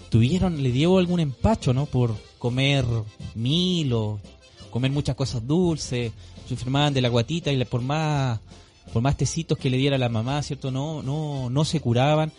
[0.09, 1.85] tuvieron, le dio algún empacho, ¿no?
[1.85, 2.85] Por comer
[3.33, 4.19] milo,
[4.69, 6.11] comer muchas cosas dulces,
[6.47, 8.39] se enfermaban de la guatita y por más
[8.93, 10.71] por más tecitos que le diera la mamá, ¿cierto?
[10.71, 12.31] No, no, no se curaban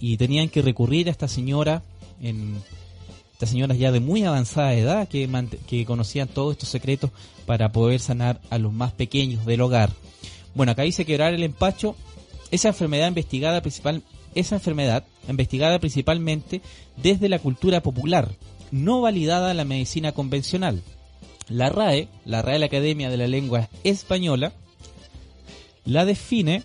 [0.00, 1.82] y tenían que recurrir a esta señora,
[2.20, 2.56] en,
[3.42, 7.10] estas señoras ya de muy avanzada edad que, conocían todos estos secretos
[7.44, 9.90] para poder sanar a los más pequeños del hogar.
[10.54, 11.96] Bueno, acá dice quebrar el empacho,
[12.52, 14.04] esa enfermedad investigada principal,
[14.36, 16.60] esa enfermedad investigada principalmente
[16.96, 18.30] desde la cultura popular,
[18.70, 20.80] no validada la medicina convencional.
[21.48, 24.52] La RAE, la Real Academia de la Lengua Española,
[25.84, 26.62] la define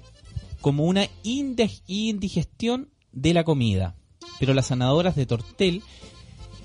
[0.62, 3.96] como una indigestión de la comida.
[4.40, 5.82] Pero las sanadoras de Tortel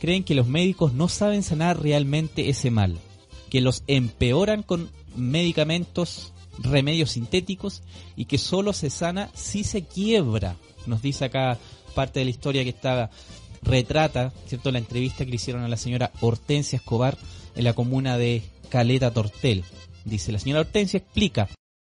[0.02, 2.98] creen que los médicos no saben sanar realmente ese mal,
[3.50, 7.84] que los empeoran con medicamentos, remedios sintéticos
[8.16, 10.56] y que solo se sana si se quiebra.
[10.86, 11.56] Nos dice acá
[11.94, 13.10] parte de la historia que está
[13.62, 14.72] retrata, ¿cierto?
[14.72, 17.16] La entrevista que le hicieron a la señora Hortensia Escobar
[17.54, 19.62] en la comuna de Caleta Tortel.
[20.04, 21.48] Dice, la señora Hortensia explica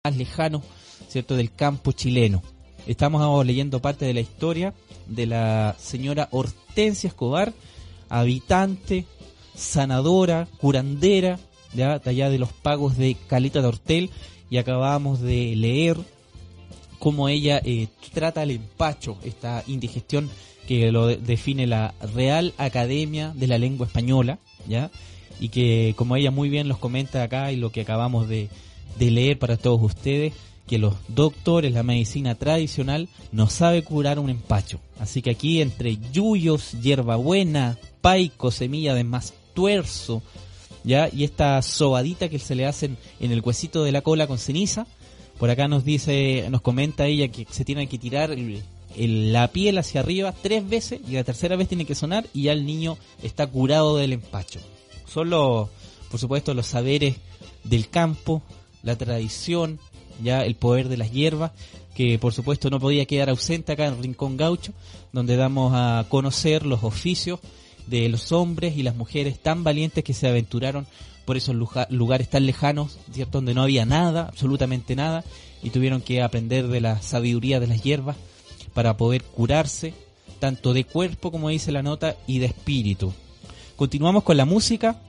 [0.05, 0.63] más lejano,
[1.09, 2.41] ¿cierto?, del campo chileno.
[2.87, 4.75] Estamos leyendo parte de la historia
[5.09, 7.53] de la señora Hortensia Escobar,
[8.09, 9.07] habitante,
[9.55, 11.39] sanadora, curandera,
[11.75, 14.11] ya de allá de los pagos de Caleta Tortel,
[14.51, 15.97] y acabamos de leer
[16.99, 20.31] cómo ella eh, trata el empacho, esta indigestión
[20.67, 24.39] que lo define la Real Academia de la Lengua Española,
[24.69, 24.91] ¿ya?
[25.39, 28.49] Y que, como ella muy bien los comenta acá y lo que acabamos de,
[28.99, 30.33] de leer para todos ustedes
[30.67, 34.81] que los doctores, la medicina tradicional, no sabe curar un empacho.
[34.99, 40.23] Así que aquí entre yuyos, hierbabuena, paico, semilla de más tuerzo,
[40.85, 41.09] ¿ya?
[41.13, 44.87] Y esta sobadita que se le hacen en el huesito de la cola con ceniza.
[45.39, 48.35] Por acá nos dice, nos comenta ella que se tiene que tirar
[48.97, 52.53] la piel hacia arriba tres veces y la tercera vez tiene que sonar y ya
[52.53, 54.61] el niño está curado del empacho.
[55.07, 55.69] Son los,
[56.11, 57.17] por supuesto, los saberes
[57.65, 58.43] del campo,
[58.83, 59.79] la tradición,
[60.23, 61.53] ya el poder de las hierbas,
[61.95, 64.73] que por supuesto no podía quedar ausente acá en Rincón Gaucho,
[65.13, 67.41] donde damos a conocer los oficios
[67.87, 70.87] de los hombres y las mujeres tan valientes que se aventuraron
[71.25, 71.57] por esos
[71.91, 72.99] lugares tan lejanos,
[73.33, 75.25] donde no había nada, absolutamente nada,
[75.63, 78.17] y tuvieron que aprender de la sabiduría de las hierbas
[78.75, 79.95] para poder curarse,
[80.39, 83.13] tanto de cuerpo, como dice la nota, y de espíritu.
[83.75, 85.01] Continuamos con la música,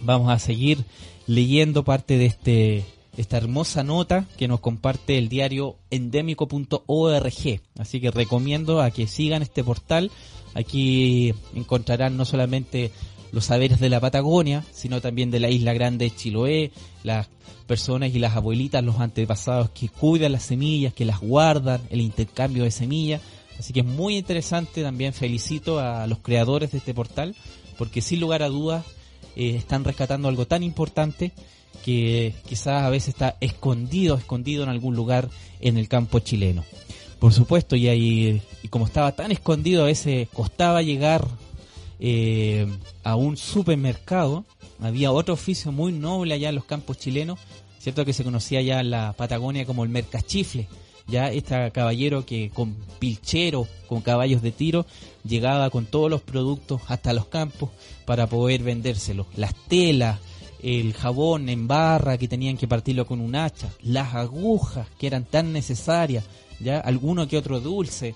[0.00, 0.84] vamos a seguir
[1.26, 2.84] leyendo parte de este
[3.16, 7.60] esta hermosa nota que nos comparte el diario endémico.org.
[7.78, 10.10] Así que recomiendo a que sigan este portal.
[10.54, 12.90] Aquí encontrarán no solamente
[13.32, 17.28] los saberes de la Patagonia, sino también de la isla grande de Chiloé, las
[17.66, 22.64] personas y las abuelitas, los antepasados que cuidan las semillas, que las guardan, el intercambio
[22.64, 23.22] de semillas.
[23.58, 27.34] Así que es muy interesante, también felicito a los creadores de este portal,
[27.78, 28.84] porque sin lugar a dudas
[29.36, 31.32] eh, están rescatando algo tan importante
[31.84, 35.28] que quizás a veces está escondido, escondido en algún lugar
[35.60, 36.64] en el campo chileno.
[37.18, 41.26] Por supuesto, y, ahí, y como estaba tan escondido, a veces costaba llegar
[42.00, 42.66] eh,
[43.04, 44.44] a un supermercado.
[44.80, 47.38] Había otro oficio muy noble allá en los campos chilenos,
[47.78, 50.66] cierto que se conocía ya en la Patagonia como el mercachifle.
[51.06, 54.86] Ya este caballero que con pilchero, con caballos de tiro,
[55.24, 57.70] llegaba con todos los productos hasta los campos
[58.04, 59.26] para poder vendérselos.
[59.36, 60.18] Las telas,
[60.62, 65.24] el jabón en barra que tenían que partirlo con un hacha, las agujas que eran
[65.24, 66.24] tan necesarias,
[66.60, 68.14] ya alguno que otro dulce,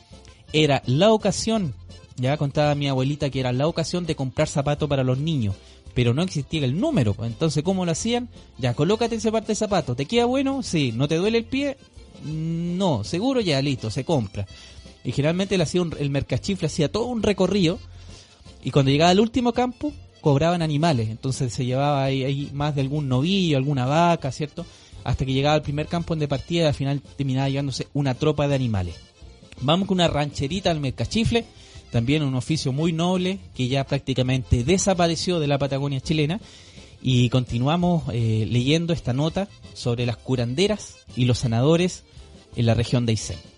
[0.53, 1.75] era la ocasión,
[2.17, 5.55] ya contaba mi abuelita que era la ocasión de comprar zapatos para los niños,
[5.95, 7.15] pero no existía el número.
[7.15, 7.31] pues.
[7.31, 8.29] Entonces, ¿cómo lo hacían?
[8.59, 9.97] Ya, colócate ese parte de zapato.
[9.97, 10.63] ¿Te queda bueno?
[10.63, 10.93] Sí.
[10.93, 11.79] ¿No te duele el pie?
[12.25, 13.03] No.
[13.03, 13.41] ¿Seguro?
[13.41, 14.47] Ya, listo, se compra.
[15.05, 17.79] Y generalmente él hacía un- el mercachifle hacía todo un recorrido
[18.63, 19.93] y cuando llegaba al último campo
[20.27, 21.09] cobraban animales.
[21.09, 24.67] Entonces se llevaba ahí, ahí más de algún novillo, alguna vaca, ¿cierto?
[25.05, 28.49] Hasta que llegaba al primer campo donde partía y al final terminaba llevándose una tropa
[28.49, 28.97] de animales.
[29.61, 31.45] Vamos con una rancherita al mercachifle,
[31.93, 36.41] también un oficio muy noble que ya prácticamente desapareció de la Patagonia chilena.
[37.01, 42.03] Y continuamos eh, leyendo esta nota sobre las curanderas y los sanadores
[42.57, 43.56] en la región de Aysén.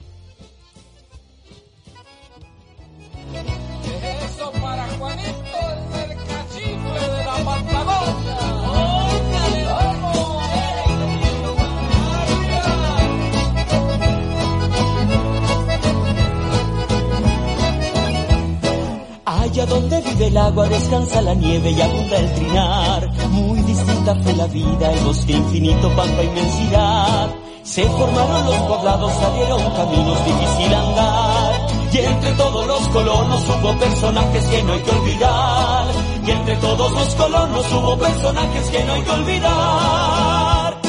[19.66, 23.11] Donde vive el agua descansa la nieve y abunda el trinar.
[23.30, 27.28] Muy distinta fue la vida, el bosque infinito, pampa inmensidad.
[27.64, 31.66] Se formaron los poblados, salieron caminos difícil andar.
[31.92, 35.86] Y entre todos los colonos hubo personajes que no hay que olvidar.
[36.24, 40.80] Y entre todos los colonos hubo personajes que no hay que olvidar.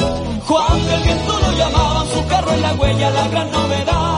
[0.46, 4.09] Juan del Viento lo llamaban, su carro en la huella, la gran novedad.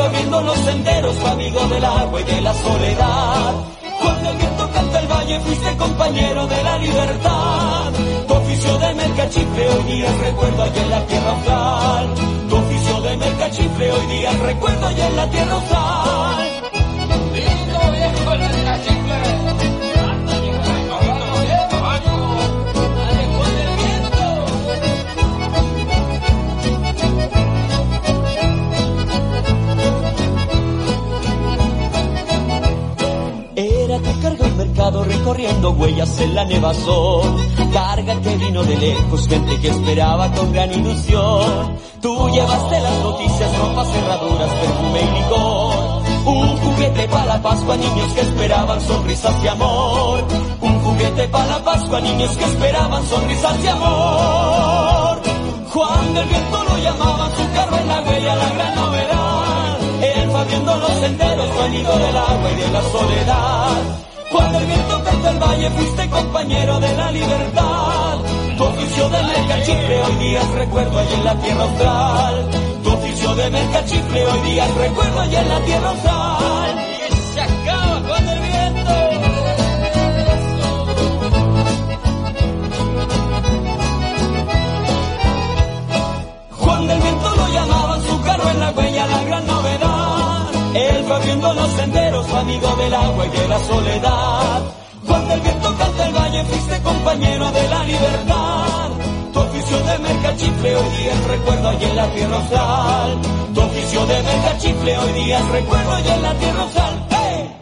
[0.00, 3.54] Abriendo los senderos, amigo del agua y de la soledad.
[4.00, 7.92] Juan del Viento canta el valle, fuiste compañero de la libertad.
[8.28, 12.14] Tu oficio de mercachifle hoy día recuerdo allá en la tierra austral.
[12.48, 16.47] Tu oficio de mercachifle hoy día recuerdo allá en la tierra austral.
[34.90, 37.36] Recorriendo huellas en la nevazón.
[37.72, 41.76] Carga que vino de lejos, gente que esperaba con gran ilusión.
[42.00, 46.02] Tú llevaste las noticias, ropas, cerraduras, perfume y licor.
[46.24, 50.24] Un juguete para la Pascua, niños que esperaban sonrisas de amor.
[50.60, 55.22] Un juguete para la Pascua, niños que esperaban sonrisas de amor.
[55.70, 59.78] Juan del Viento lo llamaban, su carro en la huella, la gran novedad.
[60.00, 64.07] Él fue los senderos, amigo del agua y de la soledad.
[64.30, 68.18] Juan del Viento canta el valle, fuiste compañero de la libertad.
[68.56, 72.50] Tu oficio de mercachifle hoy día es recuerdo allá en la tierra austral.
[72.82, 76.87] Tu oficio de mercachifle hoy día recuerdo allá en la tierra austral.
[91.18, 94.62] Abriendo los senderos, amigo del agua y de la soledad.
[95.04, 98.90] Juan del Viento canta el valle, fuiste compañero de la libertad.
[99.32, 103.20] Tu oficio de mercachifle hoy día es recuerdo allá en la tierra austral.
[103.52, 107.06] Tu oficio de mercachifle hoy día es recuerdo allá en la tierra austral.
[107.10, 107.56] ¡Hey!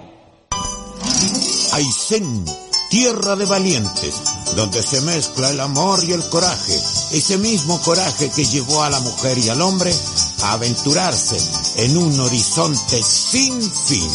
[1.72, 2.44] Aysén,
[2.90, 4.22] tierra de valientes,
[4.54, 6.78] donde se mezcla el amor y el coraje,
[7.12, 9.94] ese mismo coraje que llevó a la mujer y al hombre
[10.42, 11.36] aventurarse
[11.84, 14.10] en un horizonte sin fin.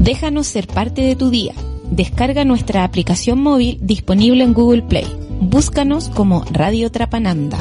[0.00, 1.54] Déjanos ser parte de tu día.
[1.90, 5.06] Descarga nuestra aplicación móvil disponible en Google Play.
[5.40, 7.58] Búscanos como Radio Trapananda.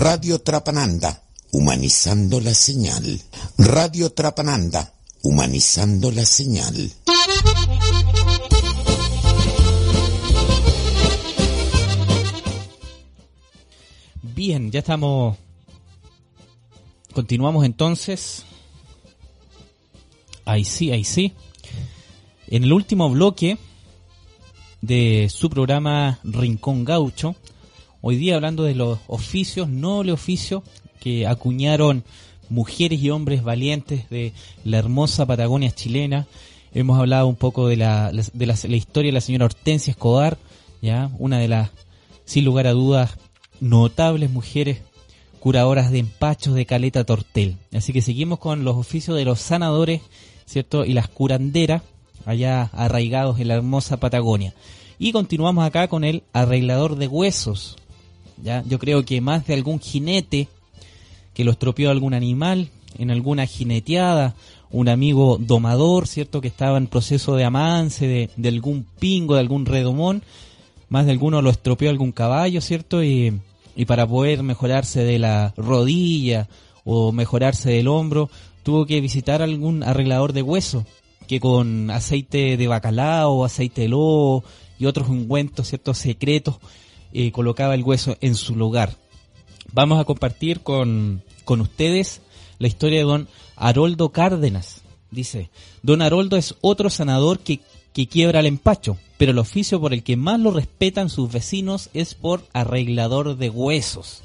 [0.00, 3.20] Radio Trapananda, humanizando la señal.
[3.58, 4.94] Radio Trapananda,
[5.24, 6.92] humanizando la señal.
[14.22, 15.36] Bien, ya estamos.
[17.12, 18.44] Continuamos entonces.
[20.44, 21.32] Ahí sí, ahí sí.
[22.46, 23.58] En el último bloque
[24.80, 27.34] de su programa Rincón Gaucho,
[28.00, 30.62] hoy día hablando de los oficios, noble oficio
[31.00, 32.04] que acuñaron
[32.48, 34.32] mujeres y hombres valientes de
[34.64, 36.26] la hermosa Patagonia chilena.
[36.74, 40.38] Hemos hablado un poco de la, de la, la historia de la señora Hortensia Escobar,
[40.82, 41.70] ya una de las,
[42.24, 43.16] sin lugar a dudas,
[43.60, 44.82] notables mujeres
[45.38, 47.56] curadoras de empachos de caleta tortel.
[47.72, 50.02] Así que seguimos con los oficios de los sanadores,
[50.46, 50.84] ¿cierto?
[50.84, 51.82] Y las curanderas,
[52.26, 54.54] allá arraigados en la hermosa Patagonia.
[54.98, 57.76] Y continuamos acá con el arreglador de huesos.
[58.42, 58.62] ¿Ya?
[58.68, 60.48] Yo creo que más de algún jinete
[61.34, 62.68] que lo estropeó algún animal,
[62.98, 64.34] en alguna jineteada,
[64.70, 66.40] un amigo domador, ¿cierto?
[66.40, 70.22] Que estaba en proceso de amance de, algún pingo, de algún redomón,
[70.88, 73.02] más de alguno lo estropeó algún caballo, ¿cierto?
[73.02, 73.40] Y,
[73.76, 76.48] y para poder mejorarse de la rodilla
[76.84, 78.30] o mejorarse del hombro,
[78.62, 80.84] tuvo que visitar algún arreglador de hueso,
[81.26, 84.44] que con aceite de bacalao, aceite de lobo
[84.78, 85.94] y otros ungüentos, ¿cierto?
[85.94, 86.56] Secretos,
[87.12, 88.96] eh, colocaba el hueso en su lugar.
[89.72, 92.22] Vamos a compartir con, con ustedes
[92.58, 94.82] la historia de don Haroldo Cárdenas.
[95.10, 95.50] Dice,
[95.82, 97.60] don Haroldo es otro sanador que,
[97.92, 101.90] que quiebra el empacho, pero el oficio por el que más lo respetan sus vecinos
[101.94, 104.22] es por arreglador de huesos.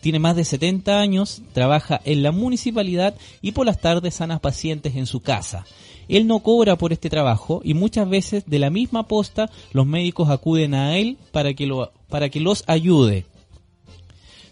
[0.00, 4.94] Tiene más de 70 años, trabaja en la municipalidad y por las tardes sana pacientes
[4.94, 5.66] en su casa.
[6.08, 10.30] Él no cobra por este trabajo y muchas veces de la misma posta los médicos
[10.30, 13.26] acuden a él para que, lo, para que los ayude.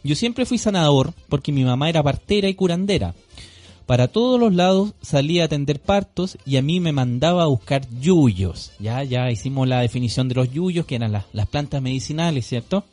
[0.02, 3.14] Yo siempre fui sanador porque mi mamá era partera y curandera.
[3.86, 7.86] Para todos los lados salía a atender partos y a mí me mandaba a buscar
[8.00, 8.72] yuyos.
[8.78, 12.84] Ya, ya hicimos la definición de los yuyos, que eran las, plantas medicinales, ¿cierto?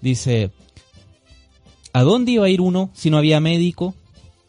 [0.00, 0.50] Dice,
[1.92, 3.94] ¿a dónde iba a ir uno si no había médico?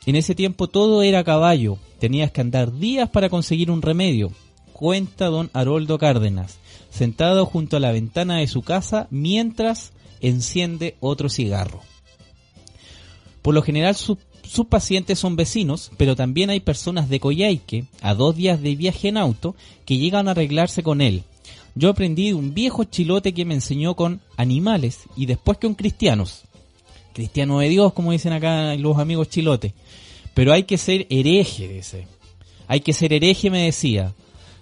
[0.07, 4.31] En ese tiempo todo era a caballo, tenías que andar días para conseguir un remedio.
[4.73, 6.57] Cuenta don Haroldo Cárdenas,
[6.93, 11.81] sentado junto a la ventana de su casa mientras enciende otro cigarro.
[13.41, 14.17] Por lo general sus
[14.69, 19.17] pacientes son vecinos, pero también hay personas de Coyhaique, a dos días de viaje en
[19.17, 21.23] auto, que llegan a arreglarse con él.
[21.73, 26.43] Yo aprendí de un viejo chilote que me enseñó con animales y después con cristianos.
[27.13, 29.73] Cristiano de Dios, como dicen acá los amigos chilotes.
[30.35, 32.07] Pero hay que ser hereje, dice.
[32.67, 34.13] Hay que ser hereje, me decía.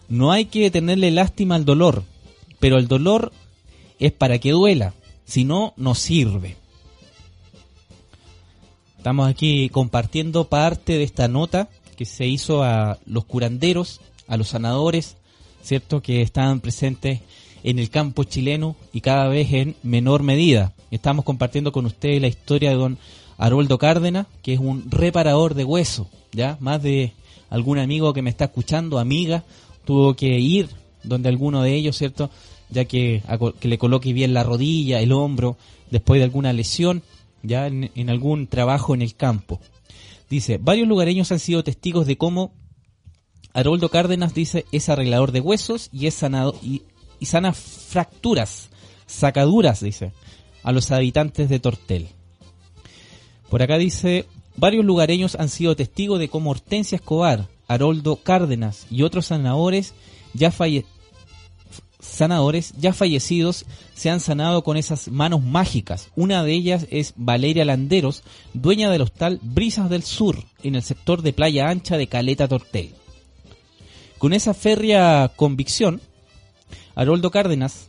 [0.08, 2.04] No hay que tenerle lástima al dolor,
[2.62, 3.34] pero el dolor
[4.00, 4.94] es para que duela,
[5.26, 6.56] si no, no sirve.
[8.98, 14.50] Estamos aquí compartiendo parte de esta nota que se hizo a los curanderos, a los
[14.50, 15.18] sanadores,
[15.64, 16.02] ¿cierto?
[16.02, 17.20] Que estaban presentes
[17.64, 20.74] en el campo chileno y cada vez en menor medida.
[20.92, 22.98] Estamos compartiendo con ustedes la historia de don
[23.40, 26.58] Haroldo Cárdenas, que es un reparador de hueso, ¿ya?
[26.60, 27.14] Más de
[27.50, 29.46] algún amigo que me está escuchando, amiga,
[29.84, 30.70] tuvo que ir
[31.04, 32.30] donde alguno de ellos, ¿cierto?
[32.72, 33.22] Ya que,
[33.60, 35.58] que le coloque bien la rodilla, el hombro,
[35.92, 37.04] después de alguna lesión,
[37.44, 39.60] ya en, algún trabajo en el campo.
[40.30, 42.54] Dice, varios lugareños han sido testigos de cómo
[43.54, 46.84] Haroldo Cárdenas dice es arreglador de huesos y es sanado y,
[47.20, 48.70] y sana fracturas,
[49.06, 50.14] sacaduras, dice,
[50.64, 52.08] a los habitantes de Tortel.
[53.50, 59.04] Por acá dice, varios lugareños han sido testigos de cómo Hortensia Escobar, Haroldo Cárdenas y
[59.04, 59.94] otros sanadores
[60.34, 60.86] ya falle
[62.02, 66.10] sanadores ya fallecidos se han sanado con esas manos mágicas.
[66.16, 68.24] Una de ellas es Valeria Landeros,
[68.54, 72.94] dueña del hostal Brisas del Sur, en el sector de Playa Ancha de Caleta Tortel.
[74.18, 76.02] Con esa férrea convicción,
[76.96, 77.88] Haroldo Cárdenas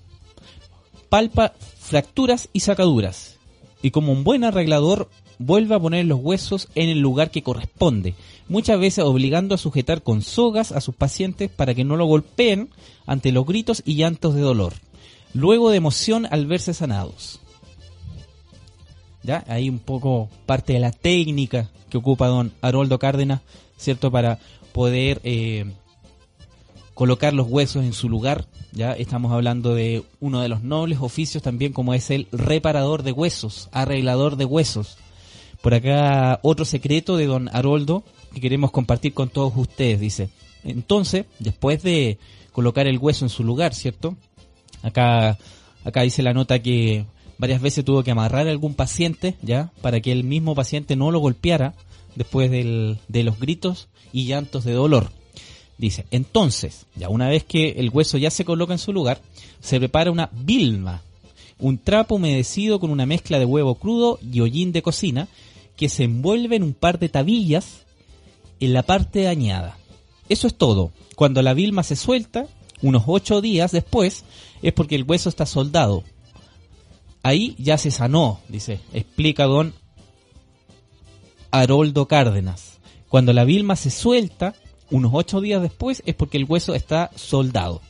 [1.08, 3.36] palpa fracturas y sacaduras,
[3.82, 8.14] y como un buen arreglador vuelve a poner los huesos en el lugar que corresponde,
[8.48, 12.70] muchas veces obligando a sujetar con sogas a sus pacientes para que no lo golpeen
[13.06, 14.74] ante los gritos y llantos de dolor,
[15.34, 17.40] luego de emoción al verse sanados.
[19.22, 19.44] ¿Ya?
[19.46, 23.40] Ahí un poco parte de la técnica que ocupa don Haroldo Cárdenas,
[23.76, 24.10] ¿cierto?
[24.10, 24.38] Para
[24.72, 25.66] poder eh,
[26.94, 28.46] colocar los huesos en su lugar.
[28.72, 33.12] Ya estamos hablando de uno de los nobles oficios también como es el reparador de
[33.12, 34.96] huesos, arreglador de huesos.
[35.60, 38.02] Por acá otro secreto de don Haroldo
[38.32, 40.28] que queremos compartir con todos ustedes, dice.
[40.64, 42.18] Entonces, después de
[42.52, 44.16] colocar el hueso en su lugar, ¿cierto?
[44.82, 45.38] Acá,
[45.84, 47.04] acá dice la nota que
[47.38, 49.72] varias veces tuvo que amarrar a algún paciente, ¿ya?
[49.80, 51.74] Para que el mismo paciente no lo golpeara
[52.14, 55.10] después del, de los gritos y llantos de dolor.
[55.78, 59.20] Dice, entonces, ya una vez que el hueso ya se coloca en su lugar,
[59.60, 61.02] se prepara una vilma,
[61.58, 65.28] un trapo humedecido con una mezcla de huevo crudo y hollín de cocina,
[65.76, 67.82] que se envuelve en un par de tabillas
[68.66, 69.76] en la parte dañada.
[70.28, 70.92] Eso es todo.
[71.16, 72.46] Cuando la vilma se suelta,
[72.80, 74.24] unos ocho días después,
[74.62, 76.04] es porque el hueso está soldado.
[77.22, 79.74] Ahí ya se sanó, dice, explica don
[81.50, 82.78] Haroldo Cárdenas.
[83.08, 84.54] Cuando la vilma se suelta,
[84.90, 87.80] unos ocho días después, es porque el hueso está soldado.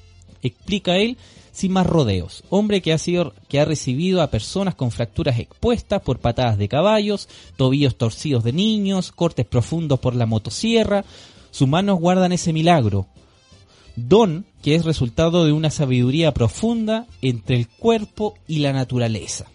[0.42, 1.16] Explica él
[1.53, 2.42] sin más rodeos.
[2.50, 6.68] Hombre que ha sido, que ha recibido a personas con fracturas expuestas por patadas de
[6.68, 11.05] caballos, tobillos torcidos de niños, cortes profundos por la motosierra.
[11.50, 13.07] Sus manos guardan ese milagro.
[13.94, 19.46] Don que es resultado de una sabiduría profunda entre el cuerpo y la naturaleza.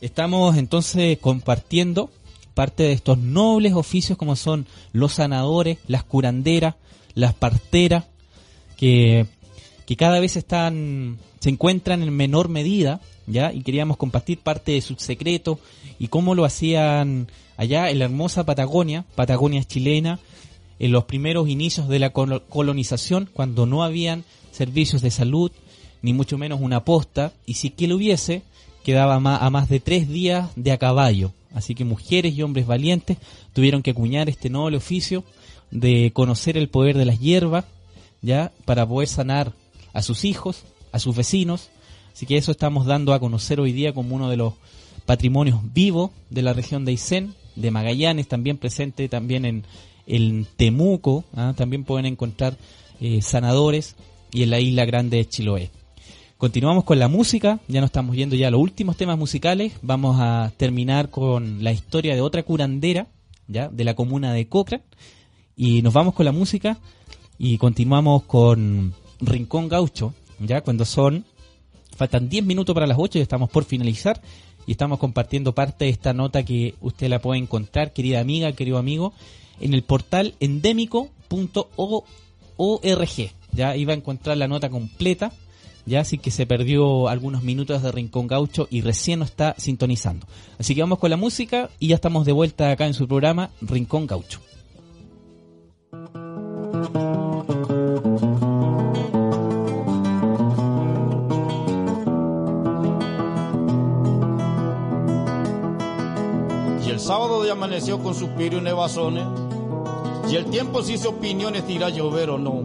[0.00, 2.10] Estamos entonces compartiendo
[2.54, 6.76] parte de estos nobles oficios como son los sanadores, las curanderas,
[7.14, 8.04] las parteras,
[8.76, 9.26] que,
[9.86, 13.52] que cada vez están, se encuentran en menor medida, ¿ya?
[13.52, 15.58] Y queríamos compartir parte de sus secretos
[15.98, 20.18] y cómo lo hacían allá en la hermosa Patagonia, Patagonia chilena,
[20.78, 25.52] en los primeros inicios de la colo- colonización, cuando no habían servicios de salud,
[26.02, 28.42] ni mucho menos una posta, y si que lo hubiese,
[28.84, 31.32] quedaba a más de tres días de a caballo.
[31.54, 33.18] Así que mujeres y hombres valientes
[33.52, 35.24] tuvieron que acuñar este noble oficio
[35.70, 37.64] de conocer el poder de las hierbas,
[38.20, 39.52] ya, para poder sanar
[39.94, 41.70] a sus hijos, a sus vecinos.
[42.12, 44.54] Así que eso estamos dando a conocer hoy día como uno de los
[45.06, 49.64] patrimonios vivos de la región de Aysén, de Magallanes, también presente también en,
[50.06, 51.54] en Temuco, ¿ah?
[51.56, 52.56] también pueden encontrar
[53.00, 53.96] eh, sanadores
[54.32, 55.70] y en la isla grande de Chiloé.
[56.36, 60.16] Continuamos con la música, ya nos estamos yendo ya a los últimos temas musicales, vamos
[60.20, 63.06] a terminar con la historia de otra curandera,
[63.46, 64.84] ya, de la comuna de Cochrane,
[65.56, 66.78] y nos vamos con la música
[67.38, 68.94] y continuamos con
[69.26, 71.24] Rincón Gaucho, ya, cuando son,
[71.96, 74.20] faltan 10 minutos para las 8 y estamos por finalizar,
[74.66, 78.78] y estamos compartiendo parte de esta nota que usted la puede encontrar, querida amiga, querido
[78.78, 79.12] amigo,
[79.60, 82.06] en el portal endémico.org.
[83.52, 85.32] Ya iba a encontrar la nota completa,
[85.86, 90.26] ya así que se perdió algunos minutos de Rincón Gaucho y recién nos está sintonizando.
[90.58, 93.50] Así que vamos con la música y ya estamos de vuelta acá en su programa
[93.60, 94.40] Rincón Gaucho.
[107.04, 109.26] Sábado ya amaneció con suspiro y nevazones.
[110.28, 112.62] Y el tiempo se hizo opiniones, si irá a llover o no.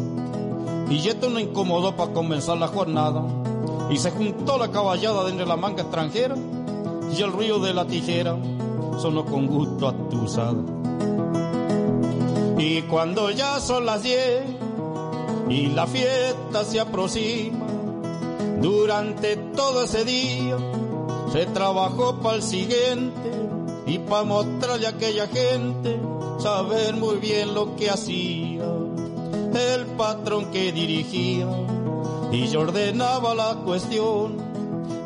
[0.90, 3.24] Y esto no incomodó para comenzar la jornada.
[3.90, 6.36] Y se juntó la caballada de la manga extranjera.
[7.16, 8.38] Y el ruido de la tijera
[8.98, 10.64] sonó con gusto atusada.
[12.58, 14.44] Y cuando ya son las diez
[15.50, 17.66] y la fiesta se aproxima,
[18.62, 20.58] durante todo ese día
[21.32, 23.39] se trabajó para el siguiente
[23.90, 26.00] y para mostrarle a aquella gente
[26.38, 31.48] saber muy bien lo que hacía el patrón que dirigía.
[32.32, 34.38] Y yo ordenaba la cuestión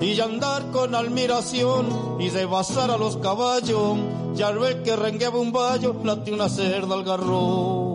[0.01, 3.97] y andar con admiración y de basar a los caballos
[4.35, 7.93] y al ver que rengueaba un vallo late una cerda al garrón.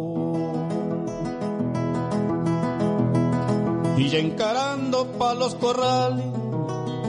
[3.99, 6.25] Y ya encarando pa' los corrales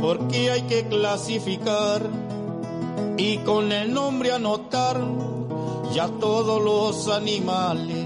[0.01, 2.28] porque hay que clasificar
[3.17, 5.01] y con el nombre anotar
[5.93, 8.05] ya todos los animales.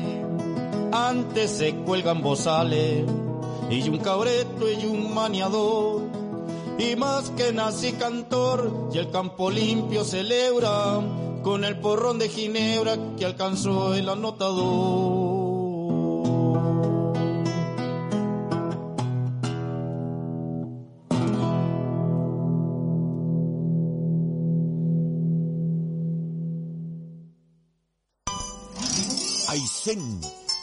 [0.91, 3.05] Antes se cuelgan bozales
[3.69, 6.01] y un cabreto y un maniador.
[6.77, 11.01] Y más que nací cantor y el campo limpio celebra
[11.43, 15.32] con el porrón de Ginebra que alcanzó el anotador.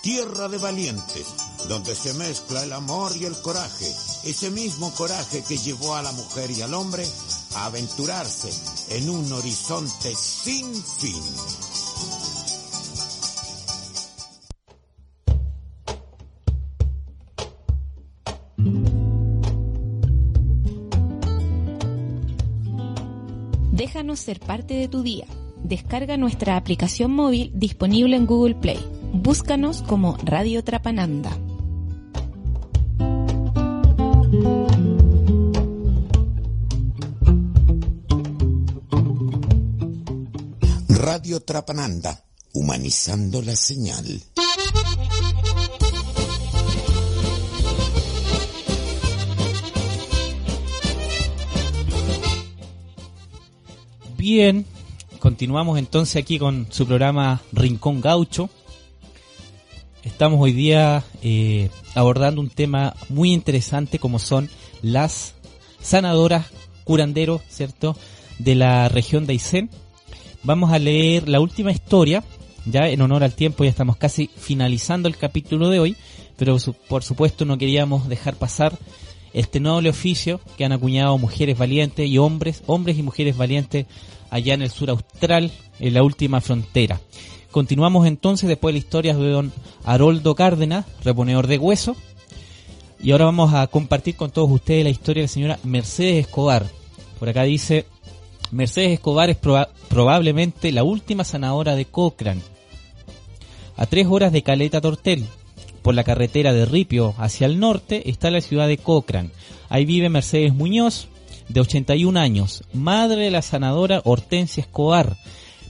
[0.03, 1.27] Tierra de valientes,
[1.68, 3.85] donde se mezcla el amor y el coraje,
[4.25, 7.07] ese mismo coraje que llevó a la mujer y al hombre
[7.57, 8.51] a aventurarse
[8.97, 11.23] en un horizonte sin fin.
[23.73, 25.27] Déjanos ser parte de tu día.
[25.62, 28.99] Descarga nuestra aplicación móvil disponible en Google Play.
[29.12, 31.36] Búscanos como Radio Trapananda.
[40.88, 44.22] Radio Trapananda, humanizando la señal.
[54.16, 54.66] Bien,
[55.18, 58.50] continuamos entonces aquí con su programa Rincón Gaucho.
[60.21, 64.51] Estamos hoy día eh, abordando un tema muy interesante como son
[64.83, 65.33] las
[65.81, 66.49] sanadoras
[66.85, 67.97] curanderos, ¿cierto?
[68.39, 69.71] De la región de Aysén.
[70.43, 72.23] Vamos a leer la última historia,
[72.66, 75.97] ya en honor al tiempo, ya estamos casi finalizando el capítulo de hoy,
[76.37, 78.77] pero su- por supuesto no queríamos dejar pasar
[79.33, 83.87] este noble oficio que han acuñado mujeres valientes y hombres, hombres y mujeres valientes
[84.29, 87.01] allá en el sur austral, en la última frontera.
[87.51, 89.53] Continuamos entonces después de la historia de don
[89.84, 91.96] Haroldo Cárdenas, reponedor de hueso,
[93.03, 96.66] y ahora vamos a compartir con todos ustedes la historia de la señora Mercedes Escobar.
[97.18, 97.86] Por acá dice,
[98.53, 102.42] Mercedes Escobar es proba- probablemente la última sanadora de Cochrane.
[103.76, 105.24] A tres horas de Caleta Tortel,
[105.82, 109.30] por la carretera de Ripio hacia el norte, está la ciudad de Cochrane.
[109.70, 111.09] Ahí vive Mercedes Muñoz,
[111.48, 115.16] de 81 años, madre de la sanadora Hortensia Escobar.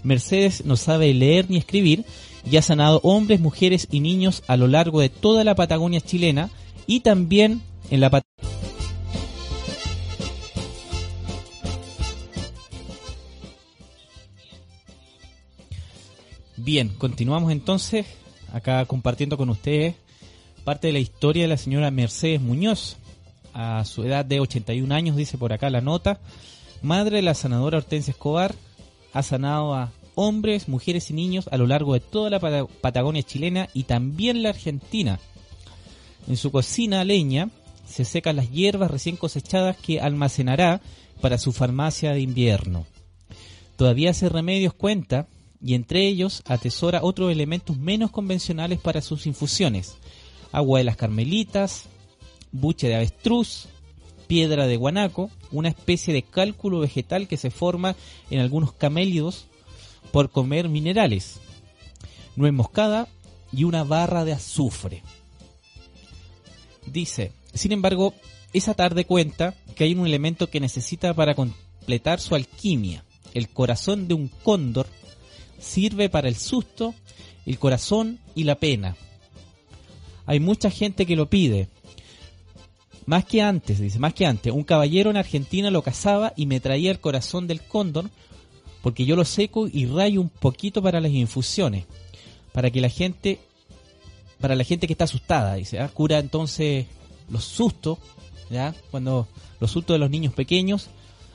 [0.03, 2.05] Mercedes no sabe leer ni escribir
[2.51, 6.51] y ha sanado hombres, mujeres y niños a lo largo de toda la Patagonia chilena
[6.87, 8.25] y también en la Pat-
[16.57, 18.07] Bien, continuamos entonces
[18.53, 19.95] acá compartiendo con ustedes
[20.65, 22.97] parte de la historia de la señora Mercedes Muñoz.
[23.53, 26.21] A su edad de 81 años, dice por acá la nota,
[26.83, 28.55] madre de la sanadora Hortensia Escobar,
[29.13, 33.23] ha sanado a hombres, mujeres y niños a lo largo de toda la Pata- Patagonia
[33.23, 35.19] chilena y también la Argentina.
[36.29, 37.49] En su cocina leña
[37.89, 40.81] se secan las hierbas recién cosechadas que almacenará
[41.21, 42.87] para su farmacia de invierno.
[43.77, 45.27] Todavía hace remedios cuenta
[45.63, 49.97] y entre ellos atesora otros elementos menos convencionales para sus infusiones.
[50.53, 51.85] Agua de las carmelitas,
[52.53, 53.69] buche de avestruz,
[54.31, 57.97] piedra de guanaco, una especie de cálculo vegetal que se forma
[58.31, 59.47] en algunos camélidos
[60.13, 61.41] por comer minerales,
[62.37, 63.09] nuez moscada
[63.53, 65.03] y una barra de azufre.
[66.87, 68.15] Dice, sin embargo,
[68.53, 73.05] esa tarde cuenta que hay un elemento que necesita para completar su alquimia.
[73.35, 74.87] El corazón de un cóndor
[75.59, 76.95] sirve para el susto,
[77.47, 78.97] el corazón y la pena.
[80.25, 81.69] Hay mucha gente que lo pide.
[83.11, 86.61] Más que antes, dice, más que antes, un caballero en Argentina lo cazaba y me
[86.61, 88.09] traía el corazón del cóndor
[88.83, 91.87] porque yo lo seco y rayo un poquito para las infusiones,
[92.53, 93.41] para que la gente,
[94.41, 95.91] para la gente que está asustada, dice, ¿ah?
[95.93, 96.87] cura entonces
[97.29, 97.99] los sustos,
[98.49, 99.27] ya, cuando
[99.59, 100.87] los sustos de los niños pequeños,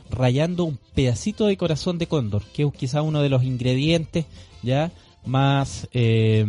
[0.09, 4.23] rayando un pedacito de corazón de cóndor, que es quizá uno de los ingredientes
[4.63, 4.93] ya
[5.25, 6.45] más eh,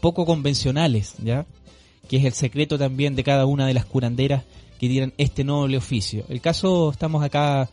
[0.00, 1.46] poco convencionales, ya,
[2.08, 4.44] que es el secreto también de cada una de las curanderas
[4.78, 6.24] que tienen este noble oficio.
[6.28, 7.68] El caso estamos acá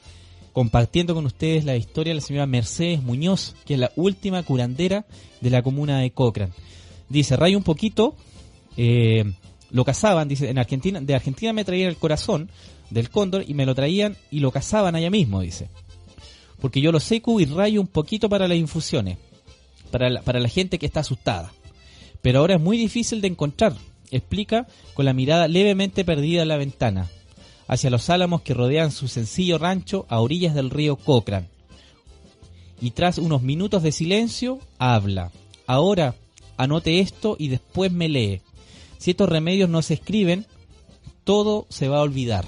[0.54, 5.06] compartiendo con ustedes la historia de la señora Mercedes Muñoz, que es la última curandera
[5.42, 6.54] de la comuna de Cochrane.
[7.10, 8.16] Dice, rayo un poquito,
[8.78, 9.26] eh,
[9.72, 12.50] lo cazaban, dice, en Argentina, de Argentina me traían el corazón
[12.90, 15.70] del cóndor y me lo traían y lo cazaban allá mismo, dice.
[16.62, 19.18] Porque yo lo seco y rayo un poquito para las infusiones,
[19.92, 21.52] para para la gente que está asustada.
[22.22, 23.76] Pero ahora es muy difícil de encontrar,
[24.18, 27.10] explica con la mirada levemente perdida en la ventana,
[27.68, 31.48] hacia los álamos que rodean su sencillo rancho a orillas del río Cochrane.
[32.82, 35.32] Y tras unos minutos de silencio, habla.
[35.68, 36.16] Ahora,
[36.58, 38.42] anote esto y después me lee.
[38.98, 40.46] Si estos remedios no se escriben,
[41.24, 42.46] todo se va a olvidar.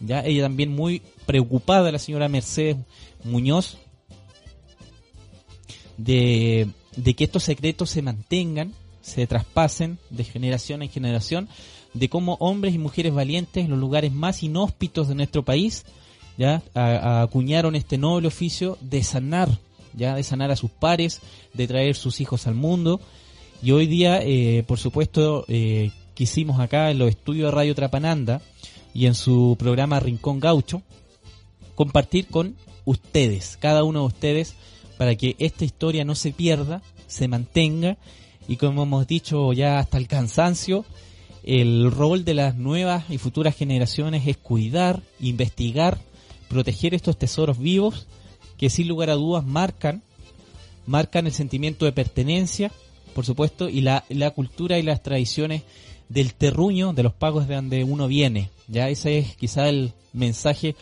[0.00, 2.76] Ya ella también muy preocupada, la señora Mercedes
[3.24, 3.78] Muñoz,
[5.96, 8.74] de, de que estos secretos se mantengan,
[9.06, 11.48] se traspasen de generación en generación,
[11.94, 15.84] de cómo hombres y mujeres valientes en los lugares más inhóspitos de nuestro país
[16.36, 19.48] ya a- acuñaron este noble oficio de sanar,
[19.94, 21.20] ya de sanar a sus pares,
[21.54, 23.00] de traer sus hijos al mundo.
[23.62, 28.42] Y hoy día, eh, por supuesto, eh, quisimos acá en los estudios de Radio Trapananda
[28.92, 30.82] y en su programa Rincón Gaucho
[31.74, 34.54] compartir con ustedes, cada uno de ustedes,
[34.98, 37.96] para que esta historia no se pierda, se mantenga
[38.48, 40.84] y como hemos dicho ya hasta el cansancio,
[41.42, 45.98] el rol de las nuevas y futuras generaciones es cuidar, investigar,
[46.48, 48.06] proteger estos tesoros vivos
[48.56, 50.02] que sin lugar a dudas marcan,
[50.86, 52.72] marcan el sentimiento de pertenencia,
[53.14, 55.62] por supuesto, y la, la cultura y las tradiciones
[56.08, 58.50] del terruño, de los pagos de donde uno viene.
[58.68, 60.74] Ya ese es quizá el mensaje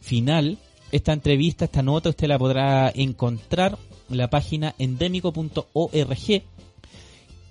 [0.00, 0.58] final.
[0.90, 3.78] Esta entrevista, esta nota, usted la podrá encontrar
[4.10, 6.42] en la página endémico.org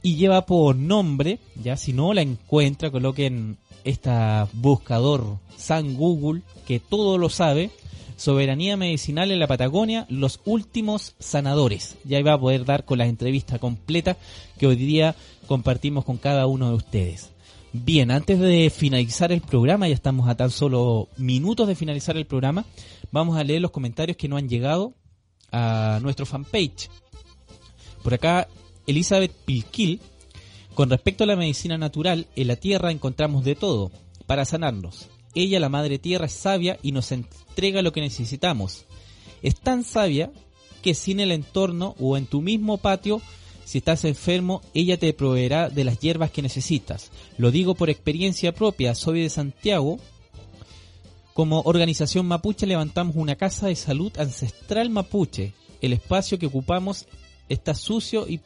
[0.01, 6.79] y lleva por nombre, ya si no la encuentra, coloquen esta buscador San Google, que
[6.79, 7.71] todo lo sabe,
[8.17, 11.97] Soberanía Medicinal en la Patagonia, los últimos sanadores.
[12.03, 14.17] Ya ahí va a poder dar con la entrevista completa
[14.59, 15.15] que hoy día
[15.47, 17.31] compartimos con cada uno de ustedes.
[17.73, 22.25] Bien, antes de finalizar el programa, ya estamos a tan solo minutos de finalizar el
[22.25, 22.65] programa,
[23.11, 24.93] vamos a leer los comentarios que nos han llegado
[25.51, 26.89] a nuestro fanpage.
[28.03, 28.47] Por acá,
[28.87, 29.99] Elizabeth Pilquil,
[30.73, 33.91] con respecto a la medicina natural, en la tierra encontramos de todo
[34.25, 35.09] para sanarnos.
[35.35, 38.85] Ella, la Madre Tierra, es sabia y nos entrega lo que necesitamos.
[39.41, 40.31] Es tan sabia
[40.81, 43.21] que sin el entorno o en tu mismo patio,
[43.65, 47.11] si estás enfermo, ella te proveerá de las hierbas que necesitas.
[47.37, 49.99] Lo digo por experiencia propia, soy de Santiago,
[51.33, 55.53] Como organización mapuche levantamos una casa de salud ancestral mapuche.
[55.81, 57.07] El espacio que ocupamos
[57.47, 58.41] está sucio y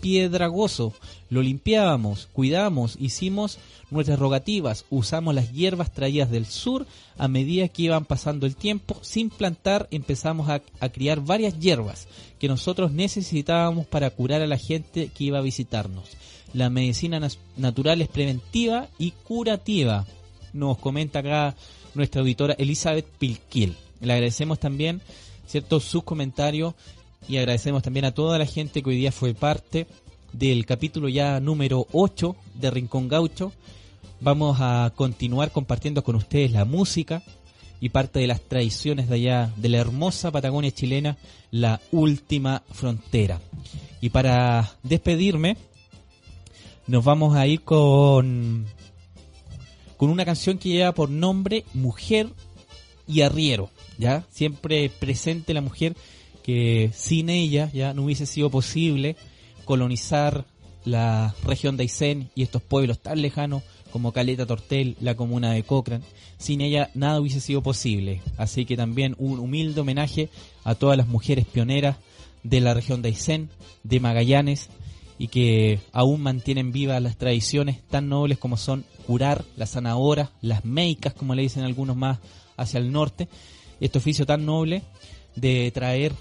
[0.00, 0.92] piedragoso.
[1.28, 3.58] Lo limpiábamos, cuidamos, hicimos
[3.90, 6.86] nuestras rogativas, usamos las hierbas traídas del sur
[7.18, 8.96] a medida que iban pasando el tiempo.
[9.02, 14.58] Sin plantar empezamos a, a criar varias hierbas que nosotros necesitábamos para curar a la
[14.58, 16.04] gente que iba a visitarnos.
[16.52, 17.20] La medicina
[17.56, 20.06] natural es preventiva y curativa.
[20.52, 21.54] Nos comenta acá
[21.94, 23.76] nuestra auditora Elizabeth Pilquil.
[24.00, 25.00] Le agradecemos también,
[25.46, 26.74] ¿cierto?, sus comentarios
[27.28, 29.86] y agradecemos también a toda la gente que hoy día fue parte
[30.32, 33.52] del capítulo ya número 8 de Rincón Gaucho.
[34.20, 37.22] Vamos a continuar compartiendo con ustedes la música
[37.80, 41.16] y parte de las tradiciones de allá de la hermosa Patagonia chilena,
[41.50, 43.40] la última frontera.
[44.00, 45.56] Y para despedirme,
[46.86, 48.66] nos vamos a ir con
[49.96, 52.28] con una canción que lleva por nombre Mujer
[53.06, 53.68] y Arriero,
[53.98, 54.24] ¿ya?
[54.30, 55.94] Siempre presente la mujer
[56.92, 59.16] sin ella ya no hubiese sido posible
[59.64, 60.46] colonizar
[60.84, 65.62] la región de Aysén y estos pueblos tan lejanos como Caleta Tortel, la comuna de
[65.62, 66.04] Cochrane.
[66.38, 68.22] Sin ella nada hubiese sido posible.
[68.36, 70.28] Así que también un humilde homenaje
[70.64, 71.96] a todas las mujeres pioneras
[72.42, 73.50] de la región de Aysén,
[73.82, 74.70] de Magallanes,
[75.18, 80.64] y que aún mantienen vivas las tradiciones tan nobles como son curar, las zanahoras, las
[80.64, 82.20] meicas, como le dicen algunos más
[82.56, 83.28] hacia el norte,
[83.80, 84.82] este oficio tan noble
[85.36, 86.14] de traer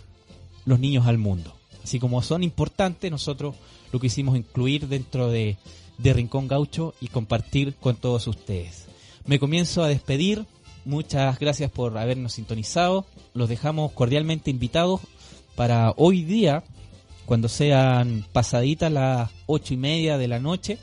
[0.70, 1.53] los niños al mundo.
[1.84, 3.55] Así como son importantes, nosotros
[3.91, 5.57] lo quisimos incluir dentro de,
[5.97, 8.86] de Rincón Gaucho y compartir con todos ustedes.
[9.26, 10.45] Me comienzo a despedir,
[10.86, 15.01] muchas gracias por habernos sintonizado, los dejamos cordialmente invitados
[15.55, 16.63] para hoy día,
[17.26, 20.78] cuando sean pasaditas las ocho y media de la noche,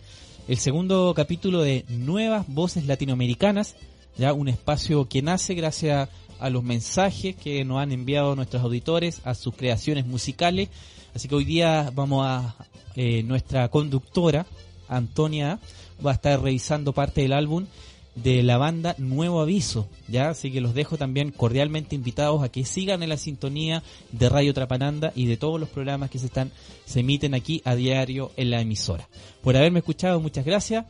[0.48, 3.76] el segundo capítulo de Nuevas Voces Latinoamericanas,
[4.18, 6.08] ya un espacio que nace gracias
[6.38, 10.68] a los mensajes que nos han enviado nuestros auditores, a sus creaciones musicales.
[11.14, 12.56] Así que hoy día vamos a,
[12.94, 14.46] eh, nuestra conductora,
[14.88, 15.58] Antonia,
[16.04, 17.66] va a estar revisando parte del álbum
[18.14, 20.30] de la banda Nuevo Aviso, ¿ya?
[20.30, 24.54] Así que los dejo también cordialmente invitados a que sigan en la sintonía de Radio
[24.54, 26.50] Trapananda y de todos los programas que se están
[26.86, 29.06] se emiten aquí a diario en la emisora.
[29.42, 30.86] Por haberme escuchado, muchas gracias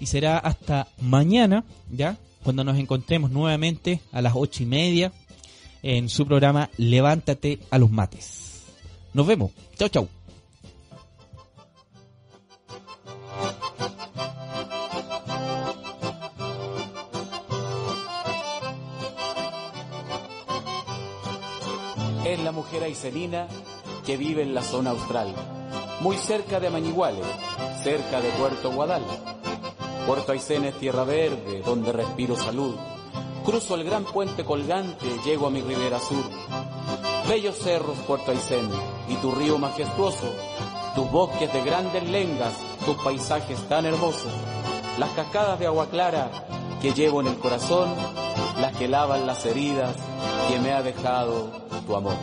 [0.00, 2.16] y será hasta mañana, ¿ya?
[2.42, 5.12] Cuando nos encontremos nuevamente a las ocho y media
[5.82, 8.62] en su programa Levántate a los mates.
[9.12, 9.50] Nos vemos.
[9.76, 10.08] Chau, chau.
[22.24, 23.48] Es la mujer aicelina
[24.06, 25.34] que vive en la zona austral,
[26.00, 27.26] muy cerca de Mañiguales,
[27.82, 29.02] cerca de Puerto Guadal.
[30.06, 32.74] Puerto Aysén es tierra verde, donde respiro salud.
[33.44, 36.24] Cruzo el gran puente colgante, llego a mi ribera sur.
[37.28, 38.68] Bellos cerros, Puerto Aysén,
[39.08, 40.26] y tu río majestuoso,
[40.94, 44.32] tus bosques de grandes lengas, tus paisajes tan hermosos,
[44.98, 46.30] las cascadas de agua clara
[46.82, 47.90] que llevo en el corazón,
[48.60, 49.94] las que lavan las heridas
[50.48, 51.50] que me ha dejado
[51.86, 52.14] tu amor.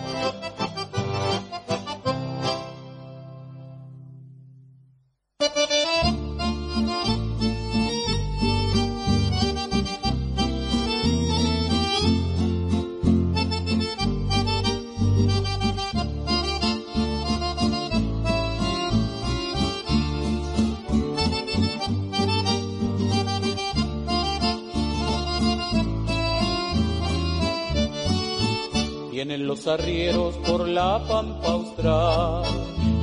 [29.67, 32.43] Arrieros por la pampa austral,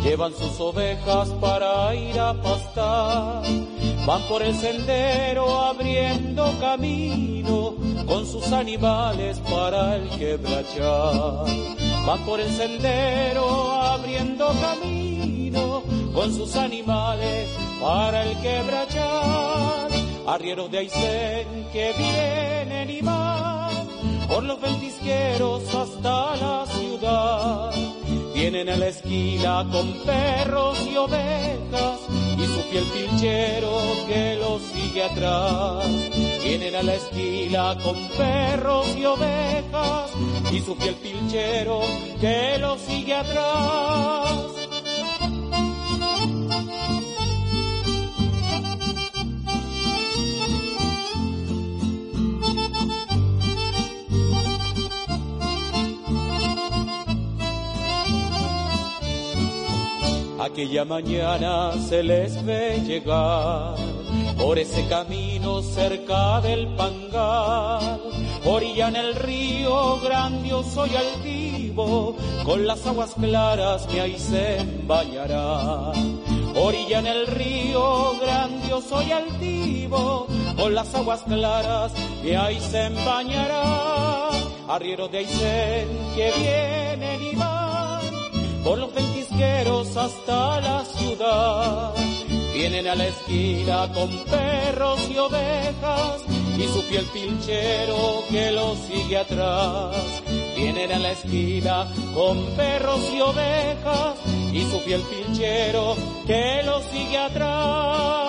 [0.03, 3.43] llevan sus ovejas para ir a pastar,
[4.07, 7.75] van por el sendero abriendo camino
[8.07, 11.47] con sus animales para el quebrachar.
[12.07, 17.49] Van por el sendero abriendo camino con sus animales
[17.81, 19.89] para el quebrachar.
[20.27, 23.64] Arrieros de Aysén que vienen y van
[24.35, 27.71] por los ventisqueros hasta la ciudad.
[28.35, 32.01] Vienen a la esquina con perros y ovejas
[32.37, 33.79] y su fiel pilchero
[34.09, 35.87] que los sigue atrás.
[36.43, 40.11] Vienen a la esquina con perros y ovejas
[40.51, 41.83] y su fiel pilchero
[42.21, 44.44] que los sigue atrás.
[60.55, 63.75] Aquella mañana se les ve llegar
[64.39, 68.01] por ese camino cerca del pangal,
[68.45, 75.91] orilla en el río, grandioso y altivo, con las aguas claras que ahí se bañará.
[76.55, 81.93] Orilla en el río, grandioso y altivo, con las aguas claras
[82.23, 84.31] que ahí se bañará.
[84.69, 88.95] Arriero de Aysén que vienen y van, por los
[89.97, 91.95] hasta la ciudad.
[92.53, 96.23] Vienen a la esquina con perros y ovejas
[96.57, 100.23] y su fiel pinchero que los sigue atrás.
[100.57, 104.15] Vienen a la esquina con perros y ovejas
[104.53, 108.24] y su fiel pinchero que los sigue atrás.